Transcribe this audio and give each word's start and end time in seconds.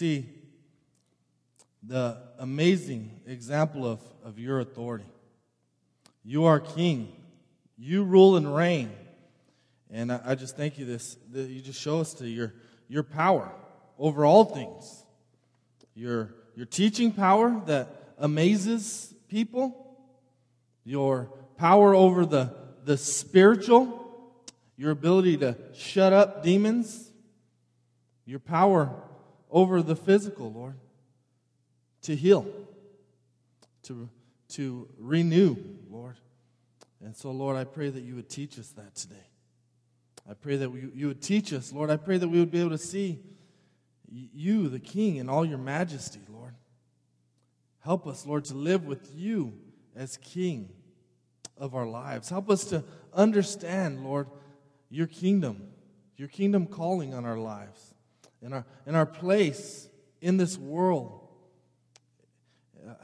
see 0.00 0.26
the 1.82 2.16
amazing 2.38 3.20
example 3.26 3.86
of, 3.86 4.00
of 4.24 4.38
your 4.38 4.60
authority. 4.60 5.04
You 6.24 6.46
are 6.46 6.58
king. 6.58 7.12
You 7.76 8.04
rule 8.04 8.38
and 8.38 8.56
reign. 8.56 8.92
And 9.90 10.10
I, 10.10 10.20
I 10.24 10.34
just 10.36 10.56
thank 10.56 10.78
you 10.78 10.86
this 10.86 11.18
that 11.32 11.50
you 11.50 11.60
just 11.60 11.78
show 11.78 12.00
us 12.00 12.14
to 12.14 12.26
your 12.26 12.54
your 12.88 13.02
power 13.02 13.52
over 13.98 14.24
all 14.24 14.46
things. 14.46 15.04
Your 15.94 16.34
your 16.56 16.64
teaching 16.64 17.12
power 17.12 17.60
that 17.66 18.14
amazes 18.16 19.12
people, 19.28 19.98
your 20.82 21.30
power 21.58 21.94
over 21.94 22.24
the, 22.24 22.54
the 22.84 22.96
spiritual, 22.96 24.32
your 24.78 24.92
ability 24.92 25.36
to 25.38 25.58
shut 25.74 26.14
up 26.14 26.42
demons, 26.42 27.10
your 28.24 28.40
power 28.40 28.90
over 29.50 29.82
the 29.82 29.96
physical, 29.96 30.52
Lord, 30.52 30.76
to 32.02 32.16
heal, 32.16 32.46
to, 33.84 34.08
to 34.50 34.88
renew, 34.98 35.56
Lord. 35.90 36.16
And 37.02 37.16
so, 37.16 37.30
Lord, 37.30 37.56
I 37.56 37.64
pray 37.64 37.90
that 37.90 38.02
you 38.02 38.14
would 38.16 38.28
teach 38.28 38.58
us 38.58 38.68
that 38.70 38.94
today. 38.94 39.16
I 40.28 40.34
pray 40.34 40.56
that 40.56 40.70
we, 40.70 40.88
you 40.94 41.08
would 41.08 41.22
teach 41.22 41.52
us, 41.52 41.72
Lord. 41.72 41.90
I 41.90 41.96
pray 41.96 42.18
that 42.18 42.28
we 42.28 42.38
would 42.38 42.50
be 42.50 42.60
able 42.60 42.70
to 42.70 42.78
see 42.78 43.20
you, 44.10 44.68
the 44.68 44.80
King, 44.80 45.16
in 45.16 45.28
all 45.28 45.44
your 45.44 45.58
majesty, 45.58 46.20
Lord. 46.28 46.54
Help 47.80 48.06
us, 48.06 48.26
Lord, 48.26 48.44
to 48.46 48.54
live 48.54 48.84
with 48.84 49.10
you 49.14 49.54
as 49.96 50.16
King 50.18 50.70
of 51.56 51.74
our 51.74 51.86
lives. 51.86 52.28
Help 52.28 52.50
us 52.50 52.64
to 52.66 52.84
understand, 53.14 54.04
Lord, 54.04 54.26
your 54.90 55.06
kingdom, 55.06 55.68
your 56.16 56.28
kingdom 56.28 56.66
calling 56.66 57.14
on 57.14 57.24
our 57.24 57.38
lives, 57.38 57.89
and 58.42 58.54
our, 58.54 58.64
and 58.86 58.96
our 58.96 59.06
place 59.06 59.88
in 60.20 60.36
this 60.36 60.56
world. 60.58 61.20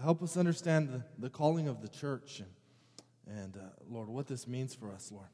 Help 0.02 0.22
us 0.22 0.36
understand 0.36 0.88
the, 0.88 1.02
the 1.18 1.30
calling 1.30 1.68
of 1.68 1.82
the 1.82 1.88
church 1.88 2.40
and, 2.40 3.38
and 3.38 3.56
uh, 3.56 3.60
Lord, 3.90 4.08
what 4.08 4.26
this 4.26 4.46
means 4.46 4.74
for 4.74 4.90
us, 4.90 5.10
Lord. 5.12 5.28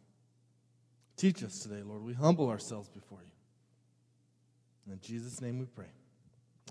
Teach 1.17 1.45
us 1.45 1.61
today, 1.61 1.83
Lord. 1.83 2.03
We 2.03 2.15
humble 2.15 2.49
ourselves 2.49 2.89
before 2.89 3.21
you. 3.23 4.93
In 4.93 5.01
Jesus' 5.01 5.41
name 5.41 5.59
we 5.59 5.67
pray. 5.67 5.91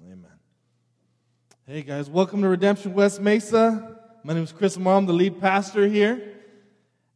Amen. 0.06 0.26
Hey 1.66 1.84
guys, 1.84 2.10
welcome 2.10 2.42
to 2.42 2.50
Redemption 2.50 2.94
West 2.94 3.22
Mesa. 3.22 3.98
My 4.24 4.34
name 4.34 4.44
is 4.44 4.52
Chris. 4.52 4.76
I'm 4.76 5.06
the 5.06 5.14
lead 5.14 5.40
pastor 5.40 5.88
here. 5.88 6.22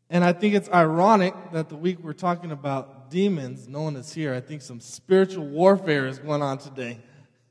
And 0.10 0.24
I 0.24 0.34
think 0.34 0.54
it's 0.54 0.70
ironic 0.70 1.34
that 1.52 1.68
the 1.68 1.76
week 1.76 2.00
we're 2.02 2.14
talking 2.14 2.52
about 2.52 2.95
demons, 3.10 3.68
no 3.68 3.82
one 3.82 3.96
is 3.96 4.14
here. 4.14 4.34
I 4.34 4.42
think 4.42 4.62
some 4.62 4.80
spiritual 4.80 5.46
warfare 5.46 6.08
is 6.08 6.20
going 6.20 6.42
on 6.42 6.58
today. 6.58 7.00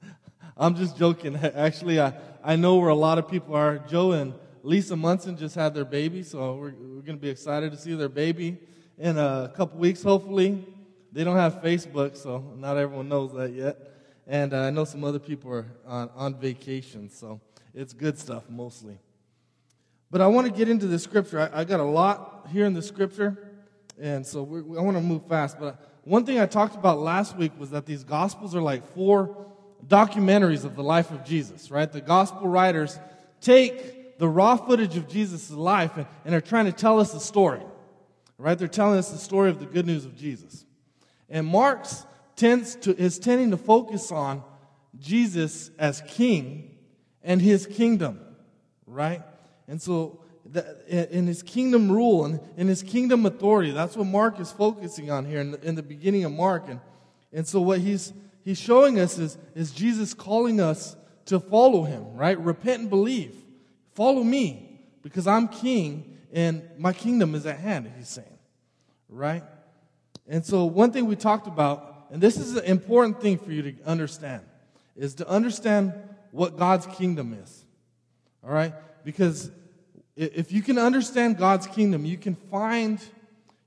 I'm 0.57 0.75
just 0.75 0.97
joking. 0.97 1.37
Actually, 1.55 2.01
I, 2.01 2.15
I 2.43 2.57
know 2.57 2.77
where 2.77 2.91
a 2.91 2.95
lot 2.95 3.19
of 3.19 3.29
people 3.29 3.55
are. 3.55 3.79
Joe 3.79 4.13
and 4.13 4.35
Lisa 4.63 4.97
Munson 4.97 5.37
just 5.37 5.55
had 5.55 5.75
their 5.75 5.85
baby, 5.85 6.23
so 6.23 6.55
we're, 6.55 6.73
we're 6.73 7.03
going 7.03 7.17
to 7.17 7.23
be 7.23 7.29
excited 7.29 7.73
to 7.73 7.79
see 7.79 7.95
their 7.95 8.09
baby 8.09 8.59
in 8.99 9.19
a 9.19 9.53
couple 9.55 9.79
weeks, 9.79 10.03
hopefully. 10.03 10.65
They 11.13 11.23
don't 11.23 11.37
have 11.37 11.63
Facebook, 11.63 12.17
so 12.17 12.43
not 12.57 12.77
everyone 12.77 13.09
knows 13.09 13.33
that 13.35 13.53
yet. 13.53 13.79
And 14.27 14.55
uh, 14.55 14.63
I 14.63 14.71
know 14.71 14.85
some 14.85 15.05
other 15.05 15.19
people 15.19 15.53
are 15.53 15.67
on, 15.87 16.11
on 16.17 16.35
vacation, 16.35 17.11
so 17.11 17.41
it's 17.75 17.93
good 17.93 18.19
stuff 18.19 18.45
mostly. 18.49 18.99
But 20.11 20.21
I 20.21 20.27
want 20.29 20.47
to 20.47 20.53
get 20.53 20.69
into 20.69 20.87
the 20.87 20.99
scripture. 20.99 21.41
I, 21.41 21.61
I 21.61 21.65
got 21.65 21.81
a 21.81 21.85
lot 21.85 22.49
here 22.51 22.67
in 22.67 22.73
the 22.73 22.83
scripture, 22.83 23.44
and 24.01 24.27
so 24.27 24.43
I 24.43 24.81
want 24.83 24.97
to 24.97 25.03
move 25.03 25.27
fast. 25.27 25.59
But 25.59 25.79
one 26.05 26.25
thing 26.27 26.39
I 26.39 26.47
talked 26.47 26.75
about 26.75 26.99
last 26.99 27.37
week 27.37 27.53
was 27.59 27.71
that 27.71 27.87
these 27.87 28.05
gospels 28.05 28.55
are 28.55 28.63
like 28.63 28.87
four 28.95 29.47
documentaries 29.87 30.65
of 30.65 30.77
the 30.77 30.83
life 30.83 31.11
of 31.11 31.25
Jesus, 31.25 31.71
right? 31.71 31.91
The 31.91 32.01
gospel 32.01 32.49
writers 32.49 32.99
take 33.41 34.19
the 34.19 34.29
raw 34.29 34.57
footage 34.57 34.97
of 34.97 35.09
Jesus' 35.09 35.51
life 35.51 35.97
and, 35.97 36.07
and 36.25 36.35
are 36.35 36.41
trying 36.41 36.67
to 36.67 36.73
tell 36.73 37.01
us 37.01 37.13
the 37.13 37.21
story, 37.21 37.63
right? 38.39 38.59
They're 38.59 38.69
telling 38.69 38.99
us 38.99 39.11
the 39.11 39.19
story 39.19 39.51
of 39.51 39.61
the 39.61 39.67
good 39.67 39.87
news 39.87 40.05
of 40.05 40.17
Jesus. 40.17 40.65
And 41.29 41.47
Mark's 41.47 42.07
tends 42.37 42.77
to, 42.77 42.97
is 42.97 43.19
tending 43.19 43.51
to 43.51 43.57
focus 43.57 44.11
on 44.11 44.43
Jesus 44.99 45.71
as 45.79 46.03
king 46.07 46.77
and 47.23 47.41
his 47.41 47.67
kingdom, 47.67 48.21
right? 48.87 49.23
And 49.69 49.81
so, 49.81 50.21
in 50.89 51.27
his 51.27 51.43
kingdom 51.43 51.91
rule 51.91 52.25
and 52.25 52.41
in 52.57 52.69
his 52.69 52.83
kingdom 52.83 53.27
authority, 53.27 53.71
that's 53.71 53.97
what 53.97 54.07
Mark 54.07 54.41
is 54.41 54.53
focusing 54.53 55.11
on 55.11 55.25
here 55.25 55.41
in 55.41 55.53
the, 55.53 55.61
in 55.67 55.75
the 55.75 55.83
beginning 55.83 56.25
of 56.25 56.33
Mark. 56.33 56.69
And, 56.69 56.81
and 57.33 57.47
so, 57.47 57.61
what 57.61 57.81
he's, 57.81 58.13
he's 58.45 58.59
showing 58.59 58.99
us 58.99 59.19
is, 59.19 59.39
is 59.55 59.73
Jesus 59.73 60.15
calling 60.15 60.61
us 60.61 60.97
to 61.27 61.41
follow 61.41 61.85
him, 61.85 62.15
right? 62.15 62.39
Repent 62.39 62.83
and 62.83 62.91
believe. 62.91 63.35
Follow 63.95 64.23
me 64.23 64.81
because 65.03 65.27
I'm 65.27 65.49
king 65.49 66.19
and 66.33 66.63
my 66.79 66.93
kingdom 66.93 67.35
is 67.35 67.47
at 67.47 67.59
hand, 67.59 67.91
he's 67.97 68.09
saying, 68.09 68.39
right? 69.09 69.43
And 70.29 70.45
so, 70.45 70.65
one 70.65 70.93
thing 70.93 71.07
we 71.07 71.17
talked 71.17 71.47
about 71.47 71.95
and 72.15 72.23
this 72.23 72.37
is 72.37 72.57
an 72.57 72.65
important 72.65 73.21
thing 73.21 73.39
for 73.39 73.51
you 73.51 73.63
to 73.63 73.75
understand, 73.85 74.43
is 74.95 75.17
to 75.17 75.29
understand 75.29 75.93
what 76.31 76.57
God's 76.57 76.87
kingdom 76.87 77.37
is. 77.43 77.65
All 78.45 78.53
right? 78.53 78.73
Because 79.05 79.51
if 80.17 80.53
you 80.53 80.63
can 80.63 80.79
understand 80.79 81.39
God's 81.39 81.67
kingdom, 81.67 82.05
you 82.05 82.17
can 82.17 82.35
find 82.35 83.01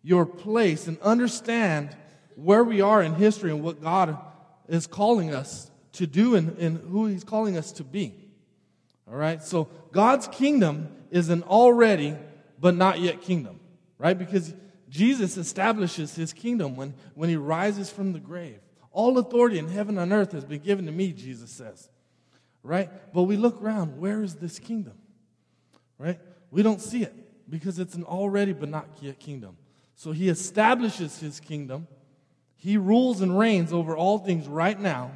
your 0.01 0.25
place 0.25 0.87
and 0.87 0.99
understand 1.01 1.95
where 2.35 2.63
we 2.63 2.81
are 2.81 3.01
in 3.01 3.15
history 3.15 3.51
and 3.51 3.61
what 3.61 3.81
God 3.81 4.17
is 4.67 4.87
calling 4.87 5.33
us 5.33 5.69
to 5.93 6.07
do 6.07 6.35
and, 6.35 6.57
and 6.57 6.77
who 6.89 7.07
He's 7.07 7.23
calling 7.23 7.57
us 7.57 7.71
to 7.73 7.83
be. 7.83 8.13
All 9.09 9.15
right? 9.15 9.41
So 9.43 9.69
God's 9.91 10.27
kingdom 10.27 10.89
is 11.11 11.29
an 11.29 11.43
already 11.43 12.15
but 12.59 12.75
not 12.75 12.99
yet 12.99 13.21
kingdom, 13.21 13.59
right? 13.97 14.17
Because 14.17 14.53
Jesus 14.89 15.37
establishes 15.37 16.15
his 16.15 16.33
kingdom 16.33 16.75
when, 16.75 16.93
when 17.13 17.29
he 17.29 17.35
rises 17.35 17.89
from 17.89 18.13
the 18.13 18.19
grave. 18.19 18.59
All 18.91 19.17
authority 19.17 19.59
in 19.59 19.67
heaven 19.67 19.97
and 19.97 20.11
earth 20.11 20.31
has 20.31 20.45
been 20.45 20.61
given 20.61 20.85
to 20.85 20.91
me, 20.91 21.13
Jesus 21.13 21.51
says. 21.51 21.89
Right? 22.63 22.89
But 23.13 23.23
we 23.23 23.37
look 23.37 23.61
around, 23.61 23.99
where 23.99 24.23
is 24.23 24.35
this 24.35 24.59
kingdom? 24.59 24.93
Right? 25.97 26.19
We 26.51 26.63
don't 26.63 26.81
see 26.81 27.03
it 27.03 27.13
because 27.49 27.79
it's 27.79 27.95
an 27.95 28.03
already 28.03 28.53
but 28.53 28.69
not 28.69 28.87
yet 29.01 29.19
kingdom. 29.19 29.57
So 29.95 30.11
he 30.11 30.29
establishes 30.29 31.19
his 31.19 31.39
kingdom. 31.39 31.87
He 32.55 32.77
rules 32.77 33.21
and 33.21 33.37
reigns 33.37 33.73
over 33.73 33.95
all 33.95 34.19
things 34.19 34.47
right 34.47 34.79
now, 34.79 35.11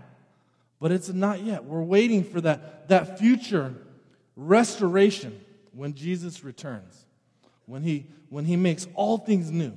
but 0.79 0.91
it's 0.91 1.09
not 1.09 1.41
yet. 1.41 1.63
We're 1.63 1.83
waiting 1.83 2.23
for 2.23 2.41
that, 2.41 2.89
that 2.89 3.19
future 3.19 3.73
restoration 4.35 5.39
when 5.73 5.93
Jesus 5.93 6.43
returns 6.43 7.05
when 7.71 7.83
he, 7.83 8.05
when 8.29 8.43
he 8.43 8.57
makes 8.57 8.85
all 8.95 9.17
things 9.17 9.49
new. 9.49 9.73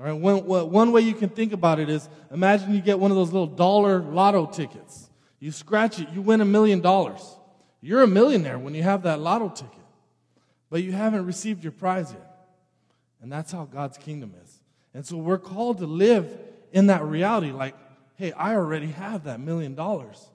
All 0.00 0.06
right, 0.06 0.12
one, 0.12 0.44
one 0.44 0.90
way 0.90 1.02
you 1.02 1.14
can 1.14 1.28
think 1.28 1.52
about 1.52 1.78
it 1.78 1.88
is 1.88 2.08
imagine 2.32 2.74
you 2.74 2.80
get 2.80 2.98
one 2.98 3.12
of 3.12 3.16
those 3.16 3.30
little 3.30 3.46
dollar 3.46 4.00
lotto 4.00 4.46
tickets. 4.46 5.08
You 5.38 5.52
scratch 5.52 6.00
it, 6.00 6.08
you 6.10 6.20
win 6.20 6.40
a 6.40 6.44
million 6.44 6.80
dollars. 6.80 7.38
You're 7.80 8.02
a 8.02 8.08
millionaire 8.08 8.58
when 8.58 8.74
you 8.74 8.82
have 8.82 9.04
that 9.04 9.20
lotto 9.20 9.50
ticket, 9.50 9.83
but 10.74 10.82
you 10.82 10.90
haven't 10.90 11.24
received 11.24 11.62
your 11.62 11.70
prize 11.70 12.10
yet. 12.10 12.36
And 13.22 13.30
that's 13.30 13.52
how 13.52 13.64
God's 13.64 13.96
kingdom 13.96 14.34
is. 14.42 14.58
And 14.92 15.06
so 15.06 15.16
we're 15.16 15.38
called 15.38 15.78
to 15.78 15.86
live 15.86 16.28
in 16.72 16.88
that 16.88 17.04
reality 17.04 17.52
like, 17.52 17.76
hey, 18.16 18.32
I 18.32 18.56
already 18.56 18.88
have 18.88 19.22
that 19.22 19.38
million 19.38 19.76
dollars, 19.76 20.28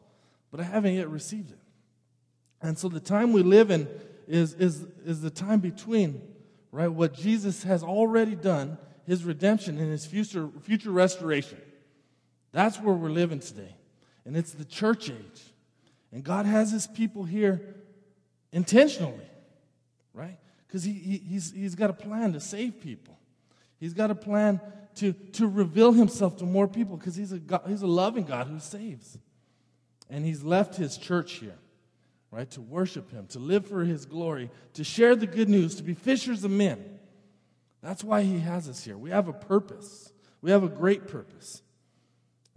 but 0.50 0.62
I 0.62 0.64
haven't 0.64 0.94
yet 0.94 1.10
received 1.10 1.52
it. 1.52 1.60
And 2.62 2.78
so 2.78 2.88
the 2.88 3.02
time 3.02 3.34
we 3.34 3.44
live 3.44 3.70
in 3.70 3.90
is, 4.30 4.54
is, 4.54 4.86
is 5.06 5.20
the 5.20 5.30
time 5.30 5.60
between 5.60 6.22
right? 6.72 6.88
What 6.88 7.16
Jesus 7.16 7.64
has 7.64 7.84
already 7.84 8.36
done, 8.36 8.78
his 9.06 9.26
redemption 9.26 9.78
and 9.78 9.92
his 9.92 10.06
future, 10.06 10.48
future 10.62 10.92
restoration. 10.92 11.60
That's 12.54 12.80
where 12.80 12.96
we're 12.96 13.10
living 13.10 13.42
today. 13.42 13.76
And 14.24 14.38
it's 14.38 14.52
the 14.52 14.64
church 14.64 15.10
age. 15.10 15.42
And 16.14 16.24
God 16.24 16.46
has 16.46 16.72
his 16.72 16.88
people 16.88 17.26
here 17.26 17.76
intentionally, 18.54 19.29
right? 20.14 20.38
Because 20.68 20.84
he, 20.84 20.94
he, 20.94 21.18
he's, 21.18 21.52
he's 21.52 21.76
got 21.76 21.90
a 21.90 21.94
plan 21.94 22.34
to 22.34 22.40
save 22.40 22.82
people. 22.82 23.18
He's 23.80 23.94
got 23.94 24.12
a 24.12 24.16
plan 24.16 24.60
to, 24.96 25.14
to 25.14 25.48
reveal 25.48 25.92
himself 25.92 26.38
to 26.38 26.46
more 26.46 26.68
people 26.68 26.98
because 26.98 27.16
he's 27.16 27.32
a, 27.32 27.40
God, 27.40 27.64
he's 27.68 27.82
a 27.82 27.88
loving 27.88 28.26
God 28.26 28.48
who 28.48 28.60
saves. 28.60 29.18
And 30.10 30.26
he's 30.26 30.44
left 30.44 30.76
his 30.76 30.98
church 30.98 31.34
here 31.34 31.58
right? 32.32 32.50
To 32.52 32.62
worship 32.62 33.12
Him, 33.12 33.28
to 33.28 33.40
live 33.40 33.68
for 33.68 33.84
His 33.84 34.06
glory, 34.06 34.50
to 34.74 34.84
share 34.84 35.16
the 35.16 35.28
good 35.28 35.50
news, 35.50 35.76
to 35.76 35.84
be 35.84 35.94
fishers 35.94 36.44
of 36.44 36.52
men. 36.52 37.00
That's 37.82 38.04
why 38.04 38.24
He 38.24 38.40
has 38.40 38.68
us 38.68 38.84
here. 38.84 38.98
We 38.98 39.10
have 39.10 39.28
a 39.28 39.34
purpose, 39.34 40.12
we 40.42 40.52
have 40.52 40.64
a 40.64 40.70
great 40.70 41.08
purpose. 41.08 41.62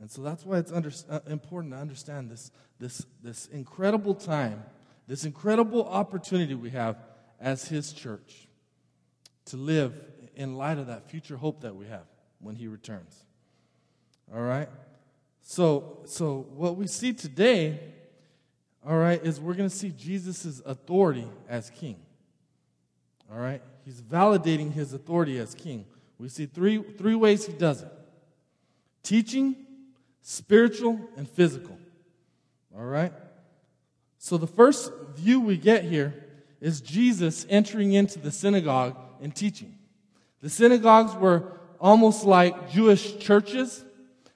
And 0.01 0.11
so 0.11 0.23
that's 0.23 0.45
why 0.45 0.59
it's 0.59 0.73
under, 0.73 0.91
uh, 1.09 1.21
important 1.29 1.75
to 1.75 1.79
understand 1.79 2.29
this, 2.29 2.51
this, 2.81 3.07
this 3.23 3.47
incredible 3.47 4.17
time, 4.17 4.65
this 5.07 5.25
incredible 5.25 5.87
opportunity 5.87 6.57
we 6.57 6.71
have 6.71 6.97
as 7.43 7.69
His 7.69 7.93
church 7.93 8.49
to 9.47 9.59
live 9.59 10.01
in 10.35 10.57
light 10.57 10.79
of 10.79 10.87
that 10.87 11.11
future 11.11 11.37
hope 11.37 11.61
that 11.61 11.77
we 11.77 11.87
have 11.87 12.07
when 12.41 12.55
He 12.55 12.69
returns. 12.69 13.25
All 14.35 14.41
right? 14.41 14.69
So, 15.43 15.99
so 16.07 16.47
what 16.55 16.77
we 16.77 16.87
see 16.87 17.13
today, 17.13 17.81
all 18.87 18.97
right, 18.97 19.23
is 19.23 19.41
we're 19.41 19.55
going 19.55 19.69
to 19.69 19.75
see 19.75 19.91
Jesus' 19.91 20.63
authority 20.65 21.27
as 21.49 21.69
king. 21.71 21.97
All 23.31 23.39
right? 23.39 23.61
He's 23.85 24.01
validating 24.01 24.73
his 24.73 24.93
authority 24.93 25.39
as 25.39 25.55
king. 25.55 25.85
We 26.19 26.29
see 26.29 26.47
three, 26.47 26.83
three 26.83 27.17
ways 27.17 27.47
he 27.47 27.53
does 27.53 27.83
it 27.83 27.93
teaching, 29.03 29.57
spiritual, 30.21 31.01
and 31.17 31.29
physical. 31.29 31.77
All 32.77 32.85
right? 32.85 33.13
So 34.19 34.37
the 34.37 34.47
first 34.47 34.93
view 35.17 35.41
we 35.41 35.57
get 35.57 35.83
here 35.83 36.22
is 36.63 36.81
Jesus 36.81 37.45
entering 37.51 37.93
into 37.93 38.21
the 38.21 38.31
synagogue 38.31 38.97
and 39.21 39.35
teaching. 39.35 39.77
The 40.41 40.49
synagogues 40.49 41.13
were 41.17 41.59
almost 41.81 42.25
like 42.25 42.71
Jewish 42.71 43.19
churches. 43.19 43.85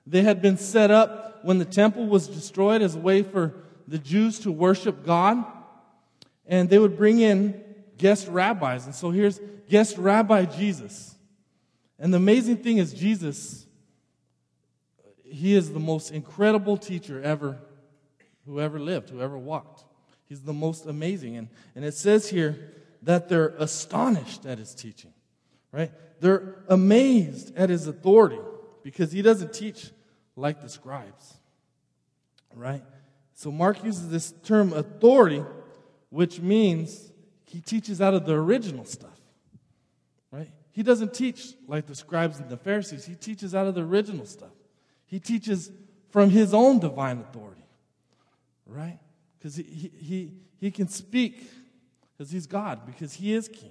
They 0.08 0.23
had 0.23 0.43
been 0.43 0.58
set 0.58 0.90
up 0.90 1.44
when 1.44 1.58
the 1.58 1.64
temple 1.64 2.08
was 2.08 2.26
destroyed 2.26 2.82
as 2.82 2.96
a 2.96 2.99
way 2.99 3.23
for 3.23 3.55
the 3.87 3.99
Jews 3.99 4.40
to 4.40 4.50
worship 4.50 5.06
God. 5.06 5.44
And 6.46 6.69
they 6.69 6.81
would 6.81 6.96
bring 6.96 7.20
in 7.20 7.62
guest 7.96 8.26
rabbis. 8.26 8.87
And 8.87 8.94
so 8.94 9.12
here's 9.12 9.40
guest 9.69 9.96
rabbi 9.96 10.46
Jesus. 10.46 11.14
And 11.96 12.12
the 12.12 12.19
amazing 12.19 12.56
thing 12.56 12.79
is, 12.79 12.93
Jesus, 12.93 13.67
he 15.25 15.55
is 15.55 15.72
the 15.72 15.79
most 15.79 16.11
incredible 16.11 16.76
teacher 16.76 17.22
ever, 17.22 17.56
who 18.46 18.61
ever 18.61 18.81
lived, 18.81 19.11
who 19.11 19.20
ever 19.20 19.38
walked. 19.38 19.84
He's 20.28 20.43
the 20.43 20.52
most 20.52 20.87
amazing. 20.87 21.37
And, 21.37 21.49
and 21.75 21.84
it 21.84 21.94
says 21.94 22.28
here 22.28 22.73
that 23.02 23.28
they're 23.28 23.55
astonished 23.58 24.44
at 24.46 24.58
his 24.58 24.75
teaching, 24.75 25.12
right? 25.73 25.93
They're 26.20 26.56
amazed 26.69 27.56
at 27.56 27.70
his 27.70 27.87
authority 27.87 28.38
because 28.82 29.12
he 29.12 29.23
doesn't 29.23 29.52
teach 29.52 29.90
like 30.34 30.61
the 30.61 30.69
scribes, 30.69 31.34
right? 32.55 32.82
So 33.34 33.52
Mark 33.52 33.84
uses 33.84 34.08
this 34.08 34.32
term 34.43 34.73
authority, 34.73 35.44
which 36.11 36.40
means 36.40 37.12
he 37.44 37.61
teaches 37.61 38.00
out 38.00 38.14
of 38.14 38.26
the 38.26 38.34
original 38.34 38.84
stuff, 38.84 39.19
right? 40.32 40.50
He 40.72 40.82
doesn't 40.82 41.14
teach 41.14 41.55
like 41.69 41.87
the 41.87 41.94
scribes 41.94 42.38
and 42.38 42.50
the 42.50 42.56
Pharisees. 42.56 43.05
He 43.05 43.14
teaches 43.14 43.55
out 43.55 43.67
of 43.67 43.75
the 43.75 43.82
original 43.82 44.26
stuff. 44.26 44.50
He 45.06 45.20
teaches 45.20 45.70
from 46.11 46.31
his 46.31 46.52
own 46.52 46.81
divine 46.81 47.19
authority, 47.19 47.64
right? 48.67 48.99
Because 49.46 49.58
he, 49.58 49.93
he, 50.00 50.32
he 50.58 50.70
can 50.72 50.88
speak 50.88 51.48
because 52.12 52.32
he's 52.32 52.48
God, 52.48 52.84
because 52.84 53.12
he 53.12 53.32
is 53.32 53.46
king, 53.46 53.70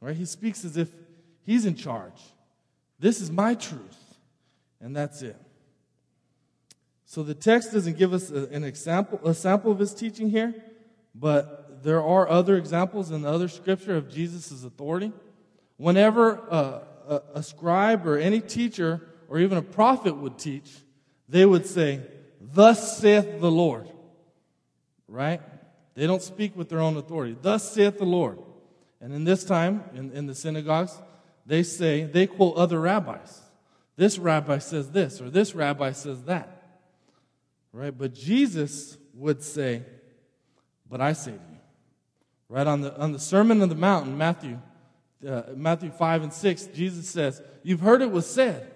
right? 0.00 0.16
He 0.16 0.24
speaks 0.24 0.64
as 0.64 0.76
if 0.76 0.90
he's 1.44 1.64
in 1.64 1.76
charge. 1.76 2.20
This 2.98 3.20
is 3.20 3.30
my 3.30 3.54
truth, 3.54 4.18
and 4.80 4.96
that's 4.96 5.22
it. 5.22 5.40
So 7.04 7.22
the 7.22 7.34
text 7.34 7.72
doesn't 7.72 7.96
give 7.96 8.12
us 8.12 8.30
an 8.30 8.64
example, 8.64 9.20
a 9.24 9.32
sample 9.32 9.70
of 9.70 9.78
his 9.78 9.94
teaching 9.94 10.28
here, 10.28 10.52
but 11.14 11.84
there 11.84 12.02
are 12.02 12.28
other 12.28 12.56
examples 12.56 13.12
in 13.12 13.22
the 13.22 13.30
other 13.30 13.46
scripture 13.46 13.94
of 13.94 14.10
Jesus' 14.10 14.64
authority. 14.64 15.12
Whenever 15.76 16.34
a, 16.50 16.82
a, 17.08 17.22
a 17.34 17.42
scribe 17.44 18.08
or 18.08 18.18
any 18.18 18.40
teacher 18.40 19.06
or 19.28 19.38
even 19.38 19.56
a 19.56 19.62
prophet 19.62 20.16
would 20.16 20.36
teach, 20.36 20.72
they 21.28 21.46
would 21.46 21.64
say, 21.64 22.00
Thus 22.40 22.98
saith 22.98 23.40
the 23.40 23.52
Lord. 23.52 23.86
Right? 25.16 25.40
They 25.94 26.06
don't 26.06 26.20
speak 26.20 26.54
with 26.54 26.68
their 26.68 26.80
own 26.80 26.98
authority. 26.98 27.34
Thus 27.40 27.72
saith 27.72 27.96
the 27.96 28.04
Lord. 28.04 28.38
And 29.00 29.14
in 29.14 29.24
this 29.24 29.44
time, 29.44 29.82
in, 29.94 30.12
in 30.12 30.26
the 30.26 30.34
synagogues, 30.34 30.94
they 31.46 31.62
say, 31.62 32.04
they 32.04 32.26
quote 32.26 32.56
other 32.56 32.78
rabbis. 32.78 33.40
This 33.96 34.18
rabbi 34.18 34.58
says 34.58 34.90
this, 34.90 35.22
or 35.22 35.30
this 35.30 35.54
rabbi 35.54 35.92
says 35.92 36.24
that. 36.24 36.80
Right? 37.72 37.96
But 37.96 38.12
Jesus 38.12 38.98
would 39.14 39.42
say, 39.42 39.84
But 40.86 41.00
I 41.00 41.14
say 41.14 41.30
to 41.30 41.38
you. 41.38 41.58
Right 42.50 42.66
on 42.66 42.82
the, 42.82 42.94
on 43.00 43.12
the 43.12 43.18
Sermon 43.18 43.62
on 43.62 43.70
the 43.70 43.74
Mount, 43.74 44.14
Matthew, 44.14 44.60
uh, 45.26 45.44
Matthew 45.54 45.90
5 45.90 46.24
and 46.24 46.32
6, 46.32 46.66
Jesus 46.74 47.08
says, 47.08 47.40
You've 47.62 47.80
heard 47.80 48.02
it 48.02 48.10
was 48.10 48.26
said, 48.26 48.70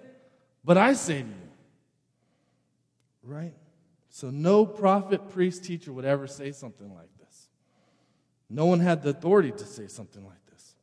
but 0.65 0.75
I 0.75 0.93
say 0.93 1.21
to 1.21 1.27
you. 1.27 1.35
Right? 3.23 3.53
So 4.13 4.29
no 4.29 4.65
prophet, 4.65 5.29
priest, 5.29 5.63
teacher 5.63 5.93
would 5.93 6.03
ever 6.03 6.27
say 6.27 6.51
something 6.51 6.93
like 6.93 7.07
this. 7.17 7.47
No 8.49 8.65
one 8.65 8.81
had 8.81 9.01
the 9.01 9.11
authority 9.11 9.51
to 9.51 9.65
say 9.65 9.87
something 9.87 10.23
like 10.25 10.45
this. 10.51 10.75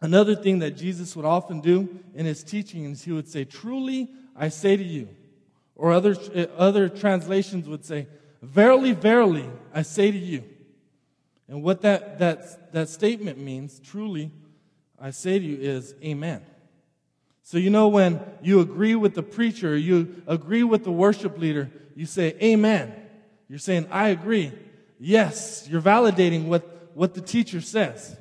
Another 0.00 0.34
thing 0.34 0.60
that 0.60 0.70
Jesus 0.70 1.14
would 1.14 1.26
often 1.26 1.60
do 1.60 2.00
in 2.14 2.24
his 2.24 2.42
teaching 2.42 2.86
is 2.86 3.04
he 3.04 3.12
would 3.12 3.28
say, 3.28 3.44
Truly 3.44 4.08
I 4.34 4.48
say 4.48 4.74
to 4.74 4.82
you. 4.82 5.08
Or 5.76 5.92
other, 5.92 6.16
other 6.56 6.88
translations 6.88 7.68
would 7.68 7.84
say, 7.84 8.06
Verily, 8.40 8.92
verily, 8.92 9.48
I 9.74 9.82
say 9.82 10.10
to 10.10 10.18
you. 10.18 10.44
And 11.46 11.62
what 11.62 11.82
that, 11.82 12.18
that, 12.20 12.72
that 12.72 12.88
statement 12.88 13.38
means, 13.38 13.78
truly, 13.80 14.30
I 14.98 15.10
say 15.10 15.38
to 15.38 15.44
you, 15.44 15.58
is 15.60 15.94
Amen. 16.02 16.42
So, 17.42 17.58
you 17.58 17.70
know, 17.70 17.88
when 17.88 18.20
you 18.40 18.60
agree 18.60 18.94
with 18.94 19.14
the 19.14 19.22
preacher, 19.22 19.76
you 19.76 20.22
agree 20.26 20.62
with 20.62 20.84
the 20.84 20.92
worship 20.92 21.38
leader, 21.38 21.70
you 21.96 22.06
say, 22.06 22.36
Amen. 22.42 22.94
You're 23.48 23.58
saying, 23.58 23.86
I 23.90 24.08
agree. 24.08 24.50
Yes, 24.98 25.66
you're 25.68 25.82
validating 25.82 26.46
what, 26.46 26.90
what 26.94 27.12
the 27.12 27.20
teacher 27.20 27.60
says. 27.60 28.16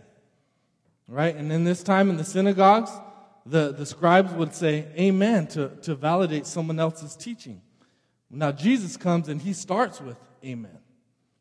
Right? 1.07 1.35
And 1.35 1.51
in 1.51 1.63
this 1.63 1.83
time 1.83 2.09
in 2.09 2.17
the 2.17 2.23
synagogues, 2.23 2.91
the, 3.45 3.71
the 3.71 3.85
scribes 3.85 4.33
would 4.33 4.53
say 4.53 4.87
amen 4.97 5.47
to, 5.47 5.69
to 5.83 5.95
validate 5.95 6.45
someone 6.45 6.79
else's 6.79 7.15
teaching. 7.15 7.61
Now, 8.29 8.51
Jesus 8.51 8.97
comes 8.97 9.27
and 9.27 9.41
he 9.41 9.53
starts 9.53 9.99
with 9.99 10.17
amen. 10.43 10.77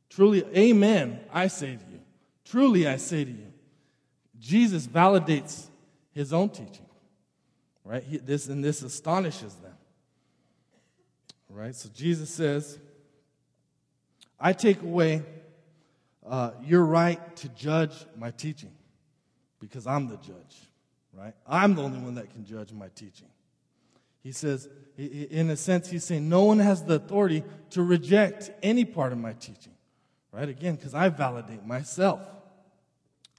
Truly, 0.08 0.44
amen, 0.56 1.20
I 1.32 1.46
say 1.46 1.76
to 1.76 1.92
you. 1.92 2.00
Truly, 2.44 2.86
I 2.86 2.96
say 2.96 3.24
to 3.24 3.30
you. 3.30 3.52
Jesus 4.38 4.86
validates 4.86 5.66
his 6.12 6.32
own 6.32 6.48
teaching. 6.48 6.86
Right? 7.84 8.02
He, 8.02 8.18
this, 8.18 8.48
and 8.48 8.62
this 8.62 8.82
astonishes 8.82 9.54
them. 9.56 9.69
Right? 11.52 11.74
So 11.74 11.88
Jesus 11.94 12.30
says, 12.30 12.78
I 14.38 14.52
take 14.52 14.82
away 14.82 15.22
uh, 16.26 16.52
your 16.64 16.84
right 16.84 17.36
to 17.36 17.48
judge 17.50 17.92
my 18.16 18.30
teaching 18.30 18.72
because 19.58 19.86
I'm 19.86 20.08
the 20.08 20.16
judge 20.16 20.70
right? 21.16 21.34
I'm 21.46 21.74
the 21.74 21.82
only 21.82 21.98
one 21.98 22.14
that 22.14 22.30
can 22.30 22.44
judge 22.44 22.72
my 22.72 22.88
teaching. 22.94 23.28
He 24.22 24.32
says, 24.32 24.68
in 24.98 25.48
a 25.50 25.56
sense, 25.56 25.88
he's 25.88 26.04
saying 26.04 26.28
no 26.28 26.44
one 26.44 26.58
has 26.58 26.84
the 26.84 26.94
authority 26.94 27.42
to 27.70 27.82
reject 27.82 28.50
any 28.62 28.84
part 28.84 29.12
of 29.12 29.18
my 29.18 29.32
teaching, 29.32 29.72
right? 30.30 30.48
Again, 30.48 30.76
because 30.76 30.94
I 30.94 31.08
validate 31.08 31.64
myself. 31.64 32.20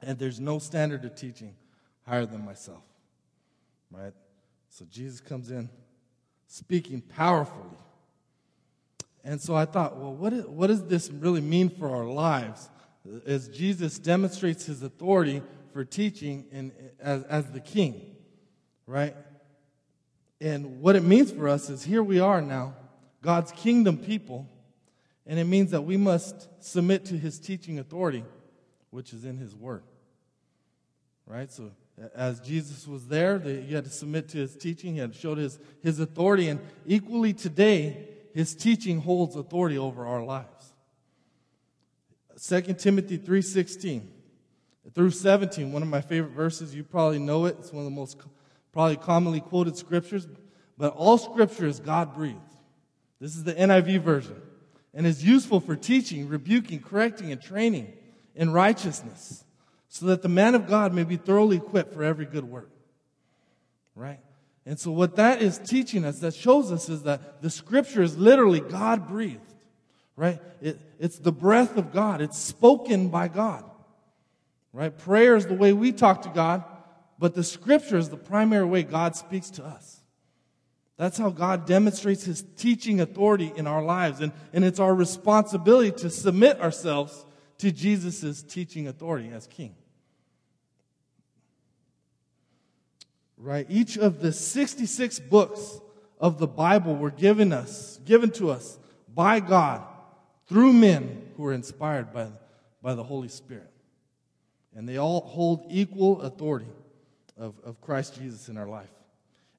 And 0.01 0.18
there's 0.18 0.39
no 0.39 0.58
standard 0.58 1.06
of 1.06 1.13
teaching 1.13 1.53
higher 2.08 2.25
than 2.25 2.44
myself, 2.44 2.82
right? 3.91 4.13
So 4.70 4.86
Jesus 4.89 5.20
comes 5.20 5.51
in 5.51 5.70
speaking 6.48 7.01
powerfully. 7.01 7.77
And 9.24 9.40
so 9.40 9.56
I 9.56 9.66
thought, 9.66 9.98
well, 9.98 10.13
what, 10.13 10.34
is, 10.34 10.46
what 10.46 10.68
does 10.68 10.86
this 10.86 11.10
really 11.12 11.42
mean 11.42 11.70
for 11.70 11.90
our 11.90 12.06
lives? 12.06 12.70
As 13.25 13.50
Jesus 13.50 14.00
demonstrates 14.00 14.66
his 14.66 14.82
authority 14.82 15.42
for 15.74 15.86
teaching 15.86 16.46
in, 16.51 16.72
as, 17.00 17.24
as 17.24 17.51
the 17.51 17.60
king, 17.60 18.16
right? 18.86 19.16
And 20.40 20.82
what 20.82 20.96
it 20.96 21.04
means 21.04 21.32
for 21.32 21.48
us 21.48 21.70
is 21.70 21.84
here 21.84 22.04
we 22.04 22.20
are 22.20 22.42
now, 22.42 22.75
God's 23.22 23.51
kingdom 23.51 23.98
people, 23.98 24.50
and 25.28 25.40
it 25.40 25.46
means 25.46 25.72
that 25.72 25.84
we 25.84 25.98
must 25.98 26.48
submit 26.63 27.06
to 27.06 27.18
his 27.18 27.40
teaching 27.40 27.78
authority, 27.78 28.24
which 28.90 29.13
is 29.13 29.24
in 29.24 29.38
his 29.38 29.56
word. 29.56 29.84
Right? 31.28 31.51
So 31.51 31.72
as 32.16 32.40
Jesus 32.40 32.88
was 32.88 33.08
there, 33.08 33.40
he 33.40 33.74
had 33.74 33.86
to 33.86 33.92
submit 33.92 34.30
to 34.30 34.40
his 34.40 34.56
teaching, 34.56 34.96
he 34.96 35.00
had 35.00 35.16
showed 35.16 35.38
his, 35.38 35.60
his 35.82 36.00
authority, 36.00 36.50
and 36.50 36.60
equally 36.86 37.34
today, 37.34 38.08
his 38.34 38.56
teaching 38.56 39.02
holds 39.02 39.36
authority 39.36 39.78
over 39.78 40.06
our 40.06 40.24
lives. 40.24 40.74
2 42.38 42.80
Timothy 42.80 43.18
3:16 43.18 44.08
through 44.94 45.12
17, 45.12 45.72
one 45.72 45.82
of 45.82 45.88
my 45.88 46.02
favorite 46.02 46.32
verses. 46.34 46.74
You 46.74 46.84
probably 46.84 47.20
know 47.20 47.46
it. 47.46 47.58
It's 47.60 47.72
one 47.72 47.86
of 47.86 47.92
the 47.92 47.96
most 47.96 48.18
probably 48.72 48.98
commonly 48.98 49.40
quoted 49.40 49.78
scriptures. 49.78 50.28
But 50.78 50.94
all 50.94 51.18
scripture 51.18 51.68
is 51.68 51.80
God 51.80 52.16
breathed. 52.16 52.40
This 53.20 53.36
is 53.36 53.44
the 53.44 53.54
NIV 53.54 54.02
version. 54.02 54.42
And 54.94 55.06
is 55.06 55.24
useful 55.24 55.60
for 55.60 55.76
teaching, 55.76 56.28
rebuking, 56.28 56.82
correcting, 56.82 57.32
and 57.32 57.42
training 57.42 57.94
in 58.36 58.52
righteousness, 58.52 59.46
so 59.88 60.06
that 60.08 60.22
the 60.22 60.30
man 60.30 60.56
of 60.56 60.68
God 60.68 60.94
may 60.94 61.04
be 61.04 61.18
thoroughly 61.18 61.58
equipped 61.58 61.94
for 61.94 62.04
every 62.04 62.26
good 62.26 62.46
work. 62.46 62.72
Right? 63.96 64.20
And 64.65 64.80
so, 64.80 64.91
what 64.91 65.15
that 65.15 65.41
is 65.41 65.58
teaching 65.58 66.06
us, 66.06 66.20
that 66.20 66.36
shows 66.36 66.72
us, 66.72 66.88
is 66.88 67.03
that 67.03 67.41
the 67.41 67.50
scripture 67.50 68.03
is 68.03 68.18
literally 68.18 68.60
God 68.60 69.08
breathed. 69.08 69.39
Right? 70.15 70.39
It, 70.62 70.80
it's 71.00 71.18
the 71.18 71.32
breath 71.32 71.77
of 71.77 71.91
God, 71.91 72.22
it's 72.22 72.38
spoken 72.38 73.10
by 73.10 73.27
God. 73.27 73.63
Right? 74.74 74.96
Prayer 74.96 75.36
is 75.36 75.48
the 75.48 75.56
way 75.56 75.74
we 75.74 75.91
talk 75.91 76.22
to 76.24 76.30
God, 76.30 76.63
but 77.18 77.34
the 77.34 77.44
scripture 77.44 77.98
is 77.98 78.10
the 78.10 78.18
primary 78.18 78.65
way 78.65 78.84
God 78.84 79.15
speaks 79.15 79.50
to 79.51 79.65
us. 79.65 80.01
That's 80.98 81.18
how 81.18 81.32
God 81.32 81.65
demonstrates 81.65 82.24
his 82.24 82.46
teaching 82.58 83.01
authority 83.01 83.51
in 83.56 83.65
our 83.65 83.82
lives. 83.82 84.22
And, 84.22 84.32
and 84.53 84.63
it's 84.63 84.80
our 84.80 84.94
responsibility 84.94 85.91
to 86.03 86.12
submit 86.12 86.62
ourselves 86.62 87.25
to 87.58 87.72
Jesus' 87.72 88.44
teaching 88.44 88.88
authority 88.88 89.32
as 89.34 89.48
king. 89.48 89.75
Right? 93.41 93.65
Each 93.69 93.98
of 93.98 94.21
the 94.21 94.31
66 94.31 95.19
books 95.19 95.81
of 96.19 96.38
the 96.38 96.48
Bible 96.48 96.95
were 96.95 97.10
given 97.10 97.51
us, 97.51 98.00
given 98.05 98.29
to 98.33 98.51
us 98.51 98.77
by 99.13 99.39
God 99.39 99.81
through 100.48 100.74
men 100.74 101.31
who 101.36 101.43
were 101.43 101.53
inspired 101.53 102.13
by, 102.13 102.27
by 102.83 102.93
the 102.93 103.03
Holy 103.03 103.29
Spirit. 103.29 103.71
And 104.75 104.88
they 104.88 104.98
all 104.98 105.21
hold 105.21 105.65
equal 105.69 106.21
authority 106.21 106.67
of, 107.36 107.55
of 107.65 107.81
Christ 107.81 108.15
Jesus 108.15 108.48
in 108.48 108.57
our 108.57 108.67
life. 108.67 108.91